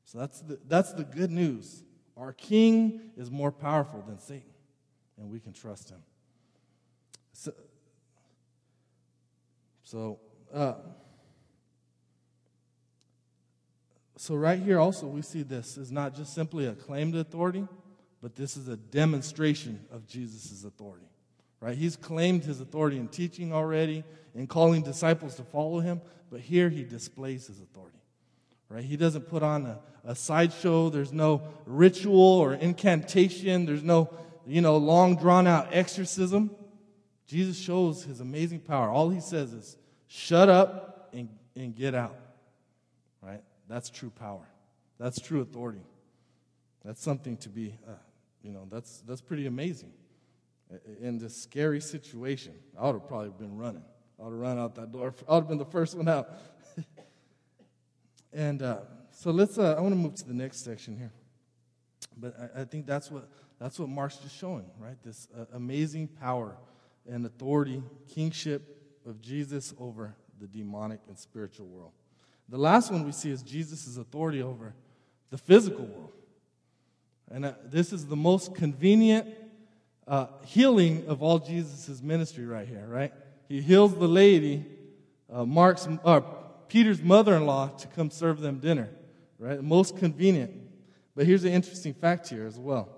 So 0.06 0.20
that's 0.20 0.42
the, 0.42 0.60
that's 0.68 0.94
the 0.94 1.04
good 1.04 1.32
news. 1.32 1.84
Our 2.18 2.34
King 2.34 3.12
is 3.18 3.32
more 3.32 3.52
powerful 3.52 4.04
than 4.06 4.20
Satan, 4.20 4.52
and 5.18 5.30
we 5.30 5.40
can 5.40 5.54
trust 5.54 5.90
Him. 5.90 6.02
So, 7.34 7.54
so, 9.84 10.20
uh, 10.54 10.76
so 14.18 14.36
right 14.36 14.60
here 14.60 14.80
also 14.80 15.08
we 15.08 15.22
see 15.22 15.44
this 15.44 15.78
is 15.78 15.92
not 15.92 16.16
just 16.16 16.34
simply 16.34 16.66
a 16.68 16.74
claim 16.74 17.12
to 17.12 17.20
authority 17.20 17.68
but 18.24 18.36
this 18.38 18.56
is 18.56 18.70
a 18.70 18.78
demonstration 18.78 19.82
of 19.92 20.08
Jesus' 20.08 20.64
authority. 20.64 21.06
Right? 21.64 21.78
He's 21.78 21.96
claimed 21.96 22.44
his 22.44 22.60
authority 22.60 22.98
in 22.98 23.08
teaching 23.08 23.54
already 23.54 24.04
and 24.36 24.50
calling 24.50 24.82
disciples 24.82 25.36
to 25.36 25.44
follow 25.44 25.80
him, 25.80 26.02
but 26.30 26.42
here 26.42 26.68
he 26.68 26.84
displays 26.84 27.48
his 27.48 27.62
authority. 27.62 28.02
Right? 28.68 28.84
He 28.84 28.98
doesn't 28.98 29.30
put 29.30 29.44
on 29.44 29.66
a, 29.68 29.80
a 30.04 30.14
sideshow. 30.14 30.90
There's 30.90 31.14
no 31.14 31.42
ritual 31.66 32.20
or 32.20 32.56
incantation. 32.56 33.66
There's 33.66 33.82
no, 33.82 34.10
you 34.46 34.60
know, 34.60 34.76
long 34.76 35.16
drawn 35.16 35.48
out 35.48 35.70
exorcism. 35.72 36.52
Jesus 37.28 37.58
shows 37.58 38.04
his 38.04 38.20
amazing 38.20 38.60
power. 38.60 38.90
All 38.90 39.10
he 39.10 39.22
says 39.22 39.54
is, 39.54 39.78
shut 40.08 40.50
up 40.50 41.12
and, 41.14 41.30
and 41.56 41.74
get 41.74 41.96
out. 41.96 42.20
Right? 43.22 43.42
That's 43.70 43.90
true 43.90 44.10
power. 44.10 44.46
That's 45.00 45.22
true 45.22 45.40
authority. 45.40 45.86
That's 46.84 47.02
something 47.02 47.38
to 47.38 47.48
be 47.48 47.74
uh, 47.88 47.94
you 48.44 48.52
know, 48.52 48.68
that's, 48.70 49.02
that's 49.08 49.22
pretty 49.22 49.46
amazing. 49.46 49.94
In 51.02 51.18
this 51.18 51.36
scary 51.36 51.82
situation, 51.82 52.54
I 52.80 52.88
would 52.88 52.94
have 52.94 53.08
probably 53.08 53.32
been 53.38 53.58
running. 53.58 53.84
I 54.20 54.24
would 54.24 54.32
have 54.32 54.40
run 54.40 54.60
out 54.60 54.76
that 54.76 54.92
door. 54.92 55.14
I 55.28 55.34
would 55.34 55.42
have 55.42 55.48
been 55.48 55.58
the 55.58 55.66
first 55.66 55.96
one 55.96 56.08
out. 56.08 56.30
and 58.34 58.62
uh, 58.62 58.80
so 59.12 59.32
let's, 59.32 59.58
uh, 59.58 59.76
I 59.78 59.82
want 59.82 59.94
to 59.94 59.98
move 59.98 60.16
to 60.16 60.28
the 60.28 60.34
next 60.34 60.64
section 60.64 60.98
here. 60.98 61.12
But 62.18 62.36
I, 62.40 62.62
I, 62.62 62.66
think 62.66 62.86
that's 62.86 63.12
what, 63.12 63.30
that's 63.60 63.80
what 63.80 63.90
Mark's 63.90 64.18
just 64.18 64.38
showing, 64.38 64.66
right? 64.80 64.96
This 65.04 65.28
uh, 65.38 65.46
amazing 65.54 66.08
power 66.08 66.56
and 67.08 67.26
authority, 67.26 67.82
kingship 68.08 69.02
of 69.06 69.22
Jesus 69.22 69.74
over 69.80 70.16
the 70.40 70.48
demonic 70.48 71.00
and 71.08 71.18
spiritual 71.18 71.68
world. 71.68 71.92
The 72.50 72.58
last 72.58 72.92
one 72.92 73.06
we 73.06 73.12
see 73.12 73.32
is 73.32 73.42
Jesus' 73.42 73.98
authority 73.98 74.42
over 74.42 74.74
the 75.30 75.38
physical 75.38 75.86
world. 75.86 76.12
And 77.32 77.46
uh, 77.46 77.54
this 77.66 77.94
is 77.94 78.06
the 78.06 78.16
most 78.16 78.54
convenient 78.54 79.28
uh, 80.08 80.28
healing 80.46 81.06
of 81.08 81.22
all 81.22 81.40
Jesus' 81.40 82.02
ministry 82.02 82.46
right 82.46 82.68
here, 82.68 82.86
right? 82.88 83.14
He 83.48 83.62
heals 83.62 83.96
the 83.96 84.08
lady, 84.08 84.66
uh, 85.32 85.46
Mark's, 85.46 85.88
uh, 86.04 86.22
Peter's 86.68 87.02
mother-in-law, 87.02 87.70
to 87.78 87.88
come 87.88 88.10
serve 88.10 88.40
them 88.40 88.60
dinner, 88.60 88.90
right? 89.40 89.62
Most 89.62 89.98
convenient. 89.98 90.52
But 91.16 91.26
here's 91.26 91.44
an 91.44 91.54
interesting 91.54 91.94
fact 91.94 92.30
here 92.30 92.46
as 92.46 92.58
well, 92.58 92.90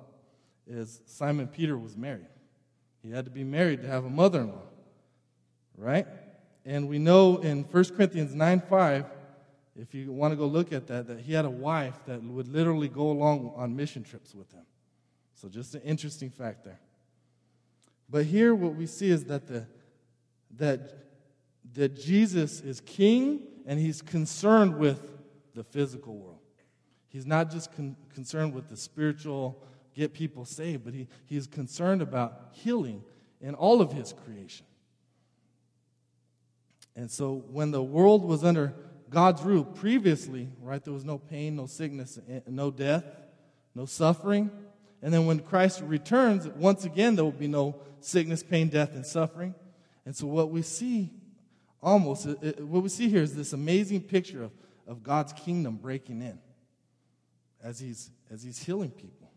is 0.68 1.02
Simon 1.06 1.48
Peter 1.48 1.78
was 1.78 1.98
married. 1.98 2.28
He 3.04 3.12
had 3.12 3.26
to 3.26 3.32
be 3.32 3.44
married 3.44 3.82
to 3.82 3.88
have 3.88 4.06
a 4.06 4.10
mother-in-law, 4.10 4.64
right? 5.78 6.08
And 6.66 6.88
we 6.88 6.98
know 6.98 7.38
in 7.38 7.64
1 7.64 7.84
Corinthians 7.96 8.34
9 8.34 8.62
5, 8.62 9.06
if 9.78 9.94
you 9.94 10.12
want 10.12 10.32
to 10.32 10.38
go 10.38 10.48
look 10.48 10.72
at 10.72 10.88
that, 10.88 11.08
that 11.08 11.20
he 11.20 11.34
had 11.34 11.46
a 11.46 11.50
wife 11.50 12.00
that 12.08 12.24
would 12.24 12.48
literally 12.48 12.88
go 12.88 13.12
along 13.12 13.54
on 13.56 13.76
mission 13.76 14.04
trips 14.04 14.34
with 14.34 14.52
him. 14.52 14.64
So 15.34 15.50
just 15.50 15.76
an 15.76 15.82
interesting 15.82 16.30
fact 16.30 16.64
there. 16.64 16.80
But 18.10 18.26
here 18.26 18.54
what 18.54 18.76
we 18.76 18.86
see 18.86 19.10
is 19.10 19.26
that 19.26 19.48
the 19.48 19.68
that 20.58 21.06
that 21.74 21.96
Jesus 21.96 22.62
is 22.62 22.82
king 22.82 23.42
and 23.66 23.80
he's 23.80 24.02
concerned 24.02 24.78
with 24.78 25.02
the 25.54 25.64
physical 25.64 26.16
world. 26.16 26.40
He's 27.08 27.26
not 27.26 27.50
just 27.50 27.74
con- 27.76 27.96
concerned 28.14 28.54
with 28.54 28.70
the 28.70 28.78
spiritual 28.78 29.62
get 29.94 30.14
people 30.14 30.46
saved, 30.46 30.84
but 30.84 30.94
he, 30.94 31.08
he's 31.26 31.48
concerned 31.48 32.02
about 32.02 32.50
healing 32.52 33.02
in 33.42 33.56
all 33.56 33.82
of 33.82 33.92
his 33.94 34.14
creation. 34.14 34.66
And 36.96 37.10
so 37.10 37.44
when 37.50 37.72
the 37.72 37.82
world 37.82 38.24
was 38.24 38.44
under 38.44 38.74
God's 39.10 39.42
rule 39.42 39.64
previously, 39.64 40.50
right, 40.62 40.84
there 40.84 40.94
was 40.94 41.06
no 41.06 41.18
pain, 41.18 41.56
no 41.56 41.66
sickness, 41.66 42.20
eh, 42.30 42.42
no 42.48 42.72
death, 42.72 43.06
no 43.74 43.86
suffering. 43.86 44.52
And 45.06 45.14
then 45.14 45.28
when 45.28 45.40
Christ 45.42 45.84
returns, 45.86 46.48
once 46.48 46.84
again, 46.84 47.16
there 47.16 47.24
will 47.24 47.32
be 47.32 47.48
no 47.48 47.76
sickness, 48.00 48.42
pain, 48.42 48.70
death, 48.70 48.96
and 48.96 49.06
suffering. 49.06 49.54
And 50.04 50.16
so 50.16 50.26
what 50.26 50.50
we 50.50 50.64
see 50.64 51.12
almost, 51.80 52.26
what 52.26 52.82
we 52.82 52.90
see 52.90 53.08
here 53.08 53.22
is 53.22 53.36
this 53.36 53.54
amazing 53.54 54.02
picture 54.02 54.42
of, 54.42 54.52
of 54.88 55.04
God's 55.04 55.32
kingdom 55.32 55.76
breaking 55.76 56.24
in 56.24 56.40
as 57.64 57.80
he's, 57.80 58.10
as 58.32 58.42
he's 58.42 58.58
healing 58.58 58.90
people, 58.90 59.30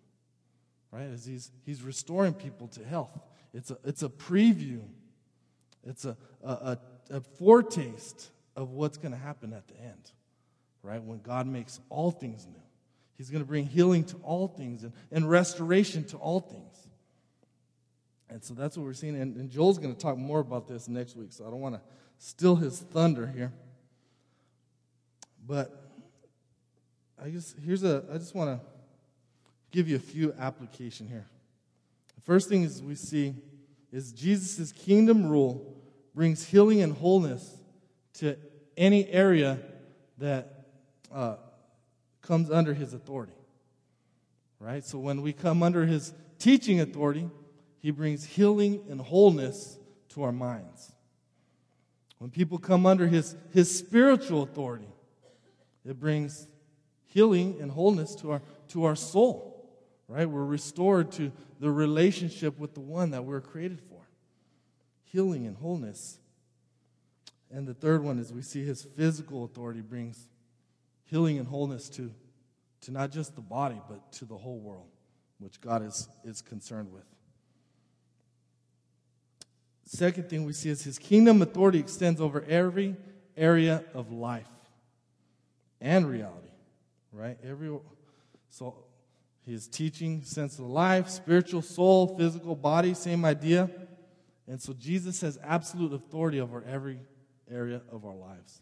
right? 0.91 1.11
As 1.13 1.27
he's, 1.27 1.51
he's 1.67 1.83
restoring 1.83 2.33
people 2.33 2.69
to 2.69 2.83
health. 2.83 3.19
It's 3.53 3.71
a, 3.71 3.77
it's 3.85 4.03
a 4.03 4.09
preview, 4.09 4.81
it's 5.85 6.07
a, 6.07 6.17
a, 6.43 6.51
a, 6.51 6.79
a 7.11 7.21
foretaste 7.21 8.31
of 8.57 8.71
what's 8.71 8.97
going 8.97 9.13
to 9.13 9.19
happen 9.19 9.53
at 9.53 9.69
the 9.69 9.79
end, 9.79 10.13
right? 10.83 11.03
When 11.03 11.21
God 11.21 11.47
makes 11.47 11.79
all 11.91 12.11
things 12.11 12.47
new. 12.47 12.63
He's 13.19 13.31
going 13.31 13.43
to 13.43 13.49
bring 13.49 13.67
healing 13.67 14.05
to 14.05 14.17
all 14.23 14.47
things 14.47 14.85
and, 14.85 14.93
and 15.11 15.29
restoration 15.29 16.05
to 16.05 16.17
all 16.17 16.41
things. 16.41 16.89
And 18.31 18.43
so 18.45 18.55
that's 18.55 18.77
what 18.77 18.85
we're 18.85 18.93
seeing. 18.93 19.21
And, 19.21 19.37
and 19.37 19.51
Joel's 19.51 19.79
going 19.79 19.93
to 19.93 20.01
talk 20.01 20.17
more 20.17 20.39
about 20.39 20.69
this 20.69 20.89
next 20.89 21.17
week, 21.17 21.33
so 21.33 21.45
I 21.45 21.51
don't 21.51 21.61
want 21.61 21.75
to 21.75 21.81
steal 22.19 22.55
his 22.55 22.79
thunder 22.79 23.27
here. 23.27 23.53
But 25.45 25.85
I 27.21 27.31
just 27.31 27.57
here's 27.65 27.83
a 27.83 28.05
I 28.13 28.19
just 28.19 28.35
want 28.35 28.61
to 28.61 28.67
give 29.73 29.89
you 29.89 29.97
a 29.97 30.01
few 30.01 30.35
application 30.39 31.09
here. 31.09 31.27
The 32.15 32.21
first 32.21 32.49
thing 32.49 32.63
is 32.63 32.83
we 32.83 32.95
see 32.95 33.35
is 33.91 34.13
Jesus' 34.13 34.71
kingdom 34.73 35.29
rule 35.29 35.75
brings 36.15 36.45
healing 36.45 36.83
and 36.83 36.93
wholeness 36.93 37.57
to 38.15 38.37
any 38.77 39.09
area 39.09 39.59
that 40.19 40.67
uh, 41.13 41.37
comes 42.29 42.51
under 42.51 42.75
his 42.75 42.93
authority. 42.93 43.33
Right? 44.61 44.85
So 44.85 44.99
when 44.99 45.23
we 45.23 45.33
come 45.33 45.63
under 45.63 45.87
his 45.87 46.13
teaching 46.39 46.81
authority, 46.81 47.29
he 47.81 47.91
brings 47.91 48.25
healing 48.25 48.85
and 48.91 49.01
wholeness 49.01 49.79
to 50.11 50.23
our 50.23 50.33
minds. 50.33 50.93
When 52.19 52.31
people 52.31 52.59
come 52.59 52.87
under 52.87 53.07
his, 53.07 53.35
his 53.53 53.77
spiritual 53.77 54.43
authority, 54.43 54.89
it 55.85 55.99
brings 55.99 56.47
healing 57.07 57.57
and 57.61 57.71
wholeness 57.71 58.15
to 58.17 58.33
our, 58.33 58.43
to 58.69 58.85
our 58.85 58.97
soul. 58.97 59.67
Right? 60.07 60.29
We're 60.29 60.45
restored 60.45 61.11
to 61.13 61.33
the 61.61 61.71
relationship 61.71 62.59
with 62.59 62.75
the 62.75 62.81
one 62.81 63.11
that 63.13 63.25
we're 63.25 63.41
created 63.41 63.81
for. 63.89 64.07
Healing 65.05 65.47
and 65.47 65.57
wholeness 65.57 66.19
and 67.51 67.67
the 67.67 67.75
third 67.75 68.03
one 68.03 68.19
is 68.19 68.33
we 68.33 68.43
see 68.43 68.65
his 68.65 68.83
physical 68.83 69.45
authority 69.45 69.81
brings 69.81 70.29
healing 71.11 71.39
and 71.39 71.49
wholeness 71.49 71.89
to, 71.91 72.11
to 72.83 72.91
not 72.91 73.11
just 73.11 73.35
the 73.35 73.41
body, 73.41 73.81
but 73.89 74.13
to 74.13 74.25
the 74.25 74.37
whole 74.37 74.59
world, 74.59 74.89
which 75.39 75.61
God 75.61 75.85
is, 75.85 76.09
is 76.25 76.43
concerned 76.43 76.93
with. 76.93 77.05
Second 79.85 80.29
thing 80.29 80.45
we 80.45 80.53
see 80.53 80.69
is 80.69 80.85
his 80.85 80.99
kingdom 80.99 81.41
authority 81.41 81.79
extends 81.79 82.21
over 82.21 82.45
every 82.47 82.95
area 83.37 83.85
of 83.95 84.13
life. 84.13 84.47
and 85.81 86.09
reality, 86.09 86.51
right? 87.13 87.39
Every 87.43 87.71
so 88.51 88.85
his 89.47 89.67
teaching, 89.67 90.23
sense 90.25 90.59
of 90.59 90.67
life, 90.67 91.09
spiritual 91.09 91.63
soul, 91.63 92.19
physical 92.19 92.55
body, 92.55 92.93
same 92.93 93.25
idea. 93.25 93.71
And 94.47 94.61
so 94.61 94.75
Jesus 94.75 95.23
has 95.23 95.39
absolute 95.43 95.95
authority 95.95 96.41
over 96.41 96.63
every 96.65 97.01
area 97.51 97.81
of 97.91 98.05
our 98.05 98.15
lives. 98.15 98.61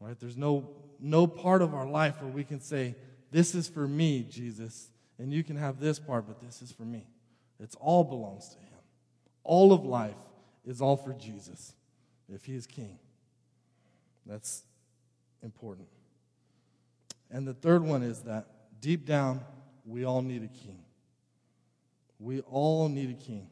Right? 0.00 0.18
There's 0.18 0.36
no 0.36 0.68
no 1.00 1.26
part 1.26 1.62
of 1.62 1.74
our 1.74 1.86
life 1.86 2.20
where 2.20 2.30
we 2.30 2.44
can 2.44 2.60
say, 2.60 2.94
This 3.30 3.54
is 3.54 3.68
for 3.68 3.86
me, 3.86 4.26
Jesus, 4.28 4.90
and 5.18 5.32
you 5.32 5.42
can 5.44 5.56
have 5.56 5.80
this 5.80 5.98
part, 5.98 6.26
but 6.26 6.40
this 6.40 6.62
is 6.62 6.72
for 6.72 6.84
me. 6.84 7.06
It's 7.60 7.76
all 7.76 8.04
belongs 8.04 8.48
to 8.50 8.58
Him. 8.58 8.78
All 9.44 9.72
of 9.72 9.84
life 9.84 10.16
is 10.64 10.80
all 10.80 10.96
for 10.96 11.12
Jesus 11.12 11.74
if 12.32 12.44
He 12.44 12.54
is 12.54 12.66
King. 12.66 12.98
That's 14.26 14.62
important. 15.42 15.88
And 17.30 17.46
the 17.46 17.54
third 17.54 17.82
one 17.82 18.02
is 18.02 18.20
that 18.22 18.46
deep 18.80 19.06
down, 19.06 19.40
we 19.84 20.04
all 20.04 20.22
need 20.22 20.42
a 20.42 20.48
king. 20.48 20.82
We 22.18 22.40
all 22.40 22.88
need 22.88 23.10
a 23.10 23.24
king, 23.24 23.48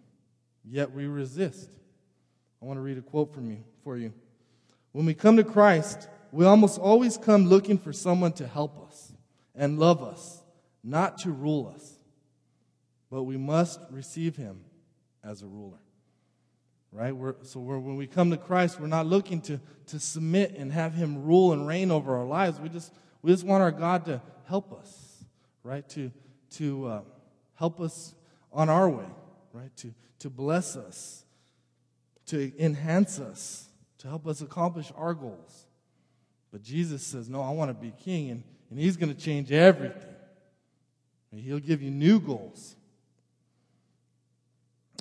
yet 0.65 0.91
we 0.93 1.07
resist. 1.07 1.69
I 2.63 2.65
want 2.65 2.79
to 2.79 2.81
read 2.81 2.99
a 2.99 3.03
quote 3.03 3.35
from 3.35 3.51
you 3.51 3.63
for 3.83 3.97
you. 3.97 4.13
When 4.93 5.05
we 5.05 5.13
come 5.13 5.37
to 5.37 5.45
Christ, 5.45 6.09
we 6.35 6.45
almost 6.47 6.81
always 6.81 7.17
come 7.17 7.47
looking 7.47 7.79
for 7.79 7.93
someone 7.93 8.33
to 8.33 8.47
help 8.49 8.89
us 8.89 9.13
and 9.55 9.79
love 9.79 10.03
us, 10.03 10.43
not 10.83 11.19
to 11.19 11.31
rule 11.31 11.73
us. 11.73 11.97
But 13.09 13.23
we 13.23 13.37
must 13.37 13.79
receive 13.89 14.35
him 14.35 14.65
as 15.23 15.43
a 15.43 15.47
ruler. 15.47 15.79
Right? 16.91 17.15
We're, 17.15 17.37
so 17.43 17.61
we're, 17.61 17.79
when 17.79 17.95
we 17.95 18.09
come 18.09 18.33
to 18.33 18.37
Christ, 18.37 18.81
we're 18.81 18.89
not 18.89 19.07
looking 19.07 19.41
to, 19.43 19.61
to 19.87 20.01
submit 20.01 20.57
and 20.57 20.73
have 20.73 20.93
him 20.93 21.23
rule 21.23 21.53
and 21.53 21.69
reign 21.69 21.93
over 21.93 22.17
our 22.17 22.25
lives. 22.25 22.59
We 22.59 22.69
just, 22.69 22.93
we 23.23 23.31
just 23.31 23.45
want 23.45 23.63
our 23.63 23.71
God 23.71 24.05
to 24.07 24.21
help 24.47 24.73
us, 24.73 25.25
right? 25.63 25.89
To, 25.91 26.11
to 26.57 26.87
uh, 26.87 27.01
help 27.55 27.81
us 27.81 28.13
on 28.53 28.69
our 28.69 28.91
way, 28.91 29.07
right? 29.53 29.75
To, 29.77 29.95
to 30.19 30.31
bless 30.31 30.75
us, 30.75 31.25
to 32.27 32.53
enhance 32.59 33.21
us, 33.21 33.69
to 33.99 34.09
help 34.09 34.27
us 34.27 34.41
accomplish 34.41 34.91
our 34.97 35.15
goals. 35.15 35.67
But 36.55 36.63
Jesus 36.63 37.05
says, 37.05 37.29
No, 37.29 37.43
I 37.43 37.51
want 37.51 37.71
to 37.71 37.75
be 37.75 37.93
king, 38.05 38.31
and, 38.31 38.45
and 38.71 38.79
he's 38.79 38.97
going 38.97 39.13
to 39.13 39.21
change 39.21 39.51
everything. 39.51 40.15
And 41.33 41.41
he'll 41.41 41.59
give 41.59 41.83
you 41.83 41.91
new 41.91 42.21
goals. 42.21 42.77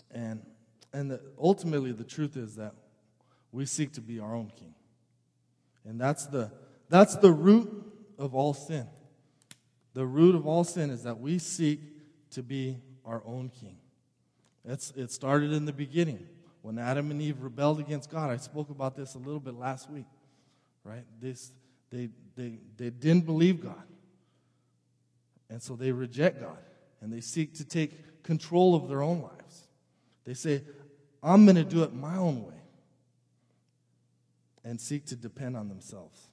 And, 0.10 0.44
and 0.92 1.12
the, 1.12 1.22
ultimately, 1.40 1.92
the 1.92 2.06
truth 2.06 2.38
is 2.38 2.56
that 2.56 2.74
we 3.52 3.68
seek 3.68 3.94
to 3.94 4.02
be 4.02 4.20
our 4.20 4.34
own 4.34 4.52
king. 4.58 4.74
And 5.86 6.02
that's 6.02 6.26
the, 6.26 6.52
that's 6.90 7.18
the 7.18 7.32
root 7.32 7.86
of 8.18 8.34
all 8.34 8.56
sin. 8.56 8.88
The 9.94 10.08
root 10.08 10.34
of 10.34 10.48
all 10.48 10.64
sin 10.64 10.90
is 10.90 11.04
that 11.04 11.20
we 11.20 11.38
seek 11.38 11.82
to 12.32 12.42
be 12.42 12.80
our 13.06 13.22
own 13.28 13.50
king. 13.50 13.78
It's, 14.66 14.90
it 14.96 15.12
started 15.12 15.54
in 15.54 15.66
the 15.66 15.74
beginning 15.74 16.26
when 16.64 16.80
Adam 16.80 17.12
and 17.12 17.22
Eve 17.22 17.44
rebelled 17.44 17.80
against 17.80 18.10
God. 18.10 18.32
I 18.32 18.38
spoke 18.38 18.72
about 18.72 18.96
this 18.96 19.14
a 19.14 19.20
little 19.20 19.40
bit 19.40 19.54
last 19.54 19.88
week 19.88 20.08
right? 20.84 21.06
This, 21.20 21.52
they, 21.90 22.10
they, 22.36 22.60
they 22.78 22.90
didn't 22.90 23.26
believe 23.26 23.62
God. 23.62 23.84
And 25.50 25.62
so 25.62 25.76
they 25.76 25.92
reject 25.92 26.42
God 26.42 26.58
and 27.02 27.12
they 27.12 27.22
seek 27.22 27.56
to 27.56 27.66
take 27.66 28.24
control 28.24 28.76
of 28.76 28.88
their 28.88 29.04
own 29.04 29.22
lives. 29.22 29.68
They 30.26 30.34
say, 30.34 30.64
I'm 31.22 31.46
going 31.46 31.58
to 31.58 31.64
do 31.64 31.84
it 31.84 31.94
my 31.94 32.16
own 32.18 32.44
way 32.44 32.54
and 34.64 34.80
seek 34.80 35.06
to 35.08 35.16
depend 35.16 35.58
on 35.58 35.68
themselves. 35.68 36.28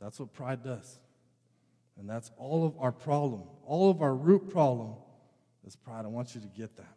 That's 0.00 0.20
what 0.20 0.32
pride 0.32 0.62
does. 0.62 0.98
And 1.98 2.08
that's 2.08 2.30
all 2.38 2.64
of 2.64 2.78
our 2.78 2.92
problem. 2.92 3.42
All 3.66 3.90
of 3.90 4.00
our 4.02 4.14
root 4.14 4.48
problem 4.50 4.94
is 5.66 5.74
pride. 5.74 6.04
I 6.04 6.08
want 6.08 6.34
you 6.34 6.40
to 6.40 6.46
get 6.46 6.76
that. 6.76 6.94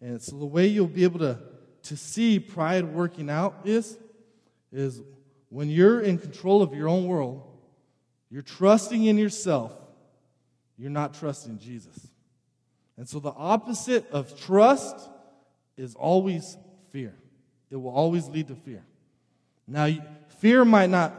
And 0.00 0.20
so 0.20 0.36
the 0.36 0.46
way 0.46 0.66
you'll 0.66 0.86
be 0.86 1.04
able 1.04 1.20
to, 1.20 1.38
to 1.84 1.96
see 1.96 2.40
pride 2.40 2.86
working 2.86 3.28
out 3.28 3.60
is, 3.64 3.98
is 4.72 5.02
when 5.54 5.70
you're 5.70 6.00
in 6.00 6.18
control 6.18 6.62
of 6.62 6.74
your 6.74 6.88
own 6.88 7.06
world, 7.06 7.40
you're 8.28 8.42
trusting 8.42 9.04
in 9.04 9.16
yourself, 9.16 9.72
you're 10.76 10.90
not 10.90 11.14
trusting 11.14 11.60
Jesus. 11.60 11.96
And 12.96 13.08
so 13.08 13.20
the 13.20 13.30
opposite 13.30 14.10
of 14.10 14.36
trust 14.36 14.96
is 15.76 15.94
always 15.94 16.56
fear. 16.90 17.14
It 17.70 17.76
will 17.76 17.92
always 17.92 18.26
lead 18.26 18.48
to 18.48 18.56
fear. 18.56 18.84
Now, 19.68 19.88
fear 20.40 20.64
might 20.64 20.90
not 20.90 21.14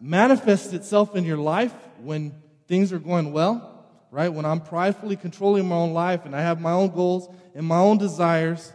manifest 0.00 0.72
itself 0.72 1.16
in 1.16 1.24
your 1.24 1.38
life 1.38 1.74
when 2.00 2.32
things 2.68 2.92
are 2.92 3.00
going 3.00 3.32
well, 3.32 3.88
right? 4.12 4.28
When 4.28 4.44
I'm 4.44 4.60
pridefully 4.60 5.16
controlling 5.16 5.66
my 5.66 5.74
own 5.74 5.94
life 5.94 6.26
and 6.26 6.36
I 6.36 6.42
have 6.42 6.60
my 6.60 6.70
own 6.70 6.90
goals 6.90 7.28
and 7.56 7.66
my 7.66 7.78
own 7.78 7.98
desires, 7.98 8.72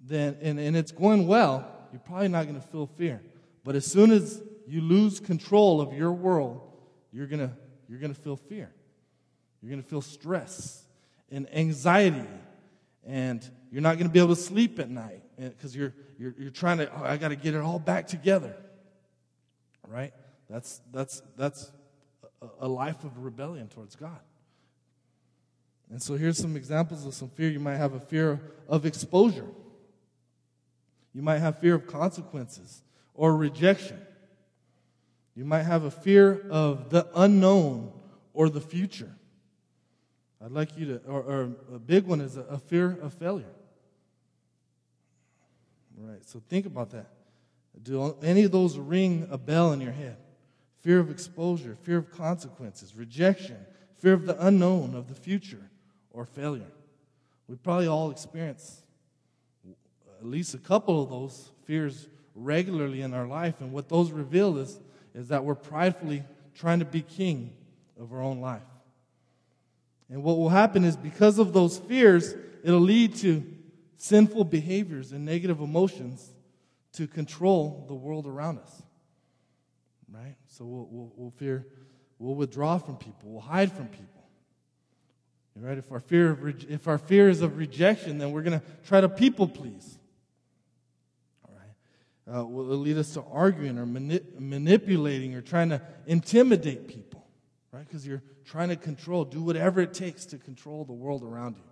then 0.00 0.38
and, 0.40 0.58
and 0.58 0.74
it's 0.74 0.92
going 0.92 1.26
well, 1.26 1.70
you're 1.92 2.00
probably 2.00 2.28
not 2.28 2.44
going 2.44 2.58
to 2.58 2.66
feel 2.68 2.86
fear. 2.86 3.20
But 3.66 3.74
as 3.74 3.84
soon 3.84 4.12
as 4.12 4.40
you 4.68 4.80
lose 4.80 5.18
control 5.18 5.80
of 5.80 5.92
your 5.92 6.12
world, 6.12 6.60
you're 7.12 7.26
going 7.26 7.40
to 7.40 7.50
you're 7.88 7.98
going 7.98 8.14
to 8.14 8.20
feel 8.20 8.36
fear. 8.36 8.72
You're 9.60 9.70
going 9.70 9.82
to 9.82 9.88
feel 9.88 10.02
stress 10.02 10.84
and 11.32 11.52
anxiety. 11.52 12.28
And 13.04 13.48
you're 13.72 13.82
not 13.82 13.94
going 13.94 14.06
to 14.06 14.12
be 14.12 14.20
able 14.20 14.36
to 14.36 14.40
sleep 14.40 14.78
at 14.78 14.88
night 14.88 15.22
eh, 15.40 15.48
because 15.48 15.74
you're, 15.74 15.92
you're, 16.18 16.34
you're 16.38 16.50
trying 16.50 16.78
to, 16.78 16.92
oh, 16.92 17.04
I 17.04 17.16
got 17.16 17.28
to 17.28 17.36
get 17.36 17.54
it 17.54 17.60
all 17.60 17.78
back 17.78 18.06
together. 18.06 18.56
Right? 19.86 20.12
That's, 20.48 20.80
that's, 20.92 21.22
that's 21.36 21.70
a 22.60 22.68
life 22.68 23.04
of 23.04 23.18
rebellion 23.18 23.68
towards 23.68 23.94
God. 23.96 24.20
And 25.90 26.02
so 26.02 26.16
here's 26.16 26.38
some 26.38 26.56
examples 26.56 27.06
of 27.06 27.14
some 27.14 27.28
fear. 27.28 27.50
You 27.50 27.60
might 27.60 27.76
have 27.76 27.94
a 27.94 28.00
fear 28.00 28.40
of 28.68 28.86
exposure. 28.86 29.46
You 31.12 31.22
might 31.22 31.38
have 31.38 31.58
fear 31.58 31.76
of 31.76 31.86
consequences 31.86 32.82
or 33.16 33.36
rejection. 33.36 34.00
You 35.34 35.44
might 35.44 35.64
have 35.64 35.84
a 35.84 35.90
fear 35.90 36.46
of 36.50 36.90
the 36.90 37.08
unknown 37.14 37.92
or 38.32 38.48
the 38.48 38.60
future. 38.60 39.12
I'd 40.44 40.52
like 40.52 40.78
you 40.78 40.86
to, 40.86 41.00
or, 41.08 41.22
or 41.22 41.42
a 41.74 41.78
big 41.78 42.06
one 42.06 42.20
is 42.20 42.36
a, 42.36 42.42
a 42.42 42.58
fear 42.58 42.98
of 43.02 43.12
failure. 43.14 43.44
Right, 45.98 46.24
so 46.26 46.42
think 46.48 46.66
about 46.66 46.90
that. 46.90 47.08
Do 47.82 48.16
any 48.22 48.44
of 48.44 48.52
those 48.52 48.78
ring 48.78 49.26
a 49.30 49.38
bell 49.38 49.72
in 49.72 49.80
your 49.80 49.92
head? 49.92 50.16
Fear 50.80 51.00
of 51.00 51.10
exposure, 51.10 51.76
fear 51.82 51.98
of 51.98 52.10
consequences, 52.10 52.94
rejection, 52.94 53.56
fear 53.96 54.12
of 54.12 54.26
the 54.26 54.46
unknown, 54.46 54.94
of 54.94 55.08
the 55.08 55.14
future, 55.14 55.70
or 56.10 56.26
failure. 56.26 56.70
We 57.48 57.56
probably 57.56 57.86
all 57.86 58.10
experience 58.10 58.82
at 60.18 60.26
least 60.26 60.54
a 60.54 60.58
couple 60.58 61.02
of 61.02 61.10
those 61.10 61.50
fears 61.64 62.08
regularly 62.36 63.00
in 63.00 63.14
our 63.14 63.26
life. 63.26 63.60
And 63.60 63.72
what 63.72 63.88
those 63.88 64.10
reveal 64.10 64.58
is, 64.58 64.78
is 65.14 65.28
that 65.28 65.44
we're 65.44 65.54
pridefully 65.54 66.22
trying 66.54 66.78
to 66.78 66.84
be 66.84 67.02
king 67.02 67.52
of 67.98 68.12
our 68.12 68.22
own 68.22 68.40
life. 68.40 68.62
And 70.08 70.22
what 70.22 70.36
will 70.36 70.50
happen 70.50 70.84
is 70.84 70.96
because 70.96 71.38
of 71.38 71.52
those 71.52 71.78
fears, 71.78 72.34
it'll 72.62 72.78
lead 72.78 73.16
to 73.16 73.44
sinful 73.96 74.44
behaviors 74.44 75.12
and 75.12 75.24
negative 75.24 75.60
emotions 75.60 76.32
to 76.92 77.06
control 77.06 77.84
the 77.88 77.94
world 77.94 78.26
around 78.26 78.58
us. 78.58 78.82
Right? 80.12 80.36
So 80.48 80.64
we'll, 80.64 80.88
we'll, 80.90 81.12
we'll 81.16 81.30
fear, 81.30 81.66
we'll 82.18 82.36
withdraw 82.36 82.78
from 82.78 82.96
people, 82.96 83.30
we'll 83.30 83.40
hide 83.40 83.72
from 83.72 83.88
people. 83.88 84.06
Right? 85.56 85.78
If 85.78 85.90
our 85.90 86.00
fear 86.00 86.30
of, 86.32 86.70
if 86.70 86.86
our 86.86 86.98
fear 86.98 87.30
is 87.30 87.40
of 87.40 87.56
rejection, 87.56 88.18
then 88.18 88.30
we're 88.30 88.42
going 88.42 88.60
to 88.60 88.66
try 88.86 89.00
to 89.00 89.08
people 89.08 89.48
please 89.48 89.98
uh, 92.32 92.44
will 92.44 92.64
lead 92.78 92.98
us 92.98 93.14
to 93.14 93.22
arguing 93.30 93.78
or 93.78 93.86
mani- 93.86 94.20
manipulating 94.38 95.34
or 95.34 95.40
trying 95.40 95.68
to 95.68 95.80
intimidate 96.06 96.88
people, 96.88 97.26
right? 97.72 97.86
Because 97.86 98.06
you're 98.06 98.22
trying 98.44 98.68
to 98.68 98.76
control, 98.76 99.24
do 99.24 99.42
whatever 99.42 99.80
it 99.80 99.94
takes 99.94 100.26
to 100.26 100.38
control 100.38 100.84
the 100.84 100.92
world 100.92 101.22
around 101.22 101.56
you. 101.56 101.62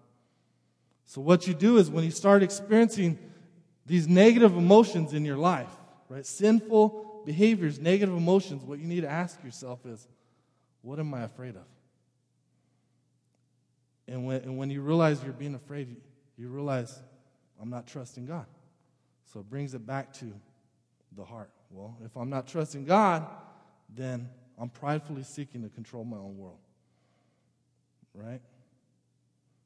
So, 1.06 1.20
what 1.20 1.46
you 1.46 1.54
do 1.54 1.76
is 1.78 1.90
when 1.90 2.04
you 2.04 2.10
start 2.10 2.42
experiencing 2.42 3.18
these 3.86 4.08
negative 4.08 4.56
emotions 4.56 5.12
in 5.12 5.24
your 5.24 5.36
life, 5.36 5.70
right? 6.08 6.24
Sinful 6.24 7.22
behaviors, 7.26 7.78
negative 7.78 8.14
emotions, 8.14 8.62
what 8.64 8.78
you 8.78 8.86
need 8.86 9.02
to 9.02 9.10
ask 9.10 9.42
yourself 9.42 9.84
is, 9.86 10.06
what 10.82 10.98
am 10.98 11.12
I 11.14 11.22
afraid 11.22 11.56
of? 11.56 11.64
And 14.06 14.26
when, 14.26 14.42
and 14.42 14.58
when 14.58 14.70
you 14.70 14.82
realize 14.82 15.22
you're 15.22 15.32
being 15.32 15.54
afraid, 15.54 15.96
you 16.36 16.48
realize, 16.48 17.02
I'm 17.60 17.70
not 17.70 17.86
trusting 17.86 18.26
God. 18.26 18.46
So 19.32 19.40
it 19.40 19.50
brings 19.50 19.74
it 19.74 19.86
back 19.86 20.12
to 20.14 20.32
the 21.16 21.24
heart. 21.24 21.50
Well, 21.70 21.96
if 22.04 22.16
I'm 22.16 22.30
not 22.30 22.46
trusting 22.46 22.84
God, 22.84 23.26
then 23.88 24.28
I'm 24.58 24.68
pridefully 24.68 25.22
seeking 25.22 25.62
to 25.62 25.68
control 25.68 26.04
my 26.04 26.16
own 26.16 26.36
world. 26.36 26.58
Right? 28.14 28.40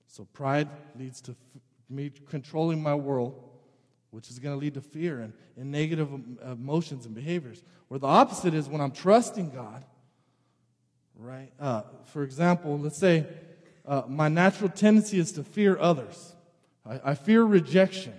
So 0.06 0.24
pride 0.32 0.68
leads 0.98 1.20
to 1.22 1.36
me 1.90 2.10
controlling 2.28 2.82
my 2.82 2.94
world 2.94 3.48
which 4.10 4.30
is 4.30 4.38
going 4.38 4.54
to 4.54 4.58
lead 4.58 4.74
to 4.74 4.80
fear 4.80 5.20
and, 5.20 5.32
and 5.56 5.70
negative 5.70 6.08
emotions 6.42 7.06
and 7.06 7.14
behaviors. 7.14 7.62
Where 7.88 8.00
the 8.00 8.06
opposite 8.06 8.54
is 8.54 8.68
when 8.68 8.80
I'm 8.80 8.90
trusting 8.90 9.50
God, 9.50 9.84
right? 11.16 11.52
Uh, 11.60 11.82
for 12.06 12.22
example, 12.22 12.78
let's 12.78 12.98
say 12.98 13.26
uh, 13.86 14.02
my 14.08 14.28
natural 14.28 14.70
tendency 14.70 15.18
is 15.18 15.32
to 15.32 15.44
fear 15.44 15.78
others, 15.78 16.34
I, 16.86 17.10
I, 17.10 17.14
fear 17.14 17.42
rejection. 17.42 18.14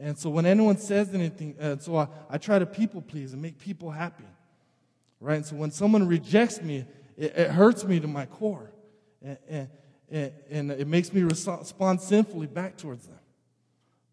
And 0.00 0.18
so 0.18 0.30
when 0.30 0.46
anyone 0.46 0.78
says 0.78 1.14
anything, 1.14 1.56
uh, 1.60 1.76
so 1.76 1.96
I, 1.96 2.08
I 2.30 2.38
try 2.38 2.58
to 2.58 2.64
people 2.64 3.02
please 3.02 3.34
and 3.34 3.42
make 3.42 3.58
people 3.58 3.90
happy, 3.90 4.24
right? 5.20 5.36
And 5.36 5.46
so 5.46 5.56
when 5.56 5.70
someone 5.70 6.08
rejects 6.08 6.62
me, 6.62 6.86
it, 7.18 7.36
it 7.36 7.50
hurts 7.50 7.84
me 7.84 8.00
to 8.00 8.08
my 8.08 8.24
core. 8.24 8.72
And, 9.22 9.68
and, 10.10 10.32
and, 10.50 10.70
it 10.70 10.86
makes 10.86 11.12
me 11.12 11.22
respond 11.22 12.00
sinfully 12.00 12.46
back 12.46 12.78
towards 12.78 13.06
them. 13.06 13.18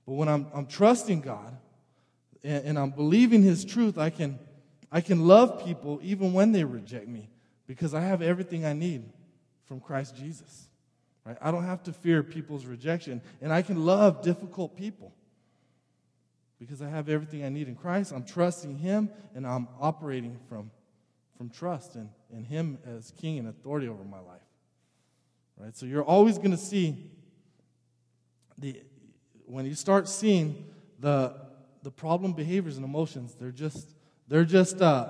But 0.05 0.13
when 0.13 0.27
I'm, 0.27 0.47
I'm 0.53 0.65
trusting 0.65 1.21
God 1.21 1.57
and, 2.43 2.65
and 2.65 2.79
I'm 2.79 2.89
believing 2.89 3.41
His 3.41 3.63
truth, 3.63 3.97
I 3.97 4.09
can, 4.09 4.39
I 4.91 4.99
can 4.99 5.25
love 5.25 5.63
people 5.63 6.01
even 6.03 6.33
when 6.33 6.51
they 6.51 6.65
reject 6.65 7.07
me 7.07 7.29
because 7.65 7.93
I 7.93 8.01
have 8.01 8.21
everything 8.21 8.65
I 8.65 8.73
need 8.73 9.05
from 9.63 9.79
Christ 9.79 10.17
Jesus. 10.17 10.67
Right? 11.25 11.37
I 11.41 11.51
don't 11.51 11.65
have 11.65 11.81
to 11.83 11.93
fear 11.93 12.23
people's 12.23 12.65
rejection, 12.65 13.21
and 13.41 13.53
I 13.53 13.61
can 13.61 13.85
love 13.85 14.21
difficult 14.21 14.75
people 14.75 15.13
because 16.59 16.81
I 16.81 16.89
have 16.89 17.09
everything 17.09 17.43
I 17.43 17.49
need 17.49 17.67
in 17.67 17.75
Christ. 17.75 18.11
I'm 18.11 18.25
trusting 18.25 18.77
Him, 18.77 19.09
and 19.35 19.45
I'm 19.45 19.67
operating 19.79 20.37
from, 20.49 20.71
from 21.37 21.49
trust 21.49 21.95
in, 21.95 22.09
in 22.31 22.43
Him 22.43 22.77
as 22.85 23.11
King 23.11 23.39
and 23.39 23.47
authority 23.47 23.87
over 23.87 24.03
my 24.03 24.19
life. 24.19 24.41
Right? 25.57 25.75
So 25.75 25.85
you're 25.85 26.03
always 26.03 26.37
going 26.37 26.51
to 26.51 26.57
see 26.57 27.11
the 28.57 28.81
when 29.47 29.65
you 29.65 29.75
start 29.75 30.09
seeing 30.09 30.65
the, 30.99 31.33
the 31.81 31.89
problem 31.89 32.33
behaviors 32.33 32.75
and 32.75 32.85
emotions, 32.85 33.33
they're 33.39 33.49
just, 33.49 33.95
they're 34.27 34.45
just, 34.45 34.81
uh, 34.81 35.09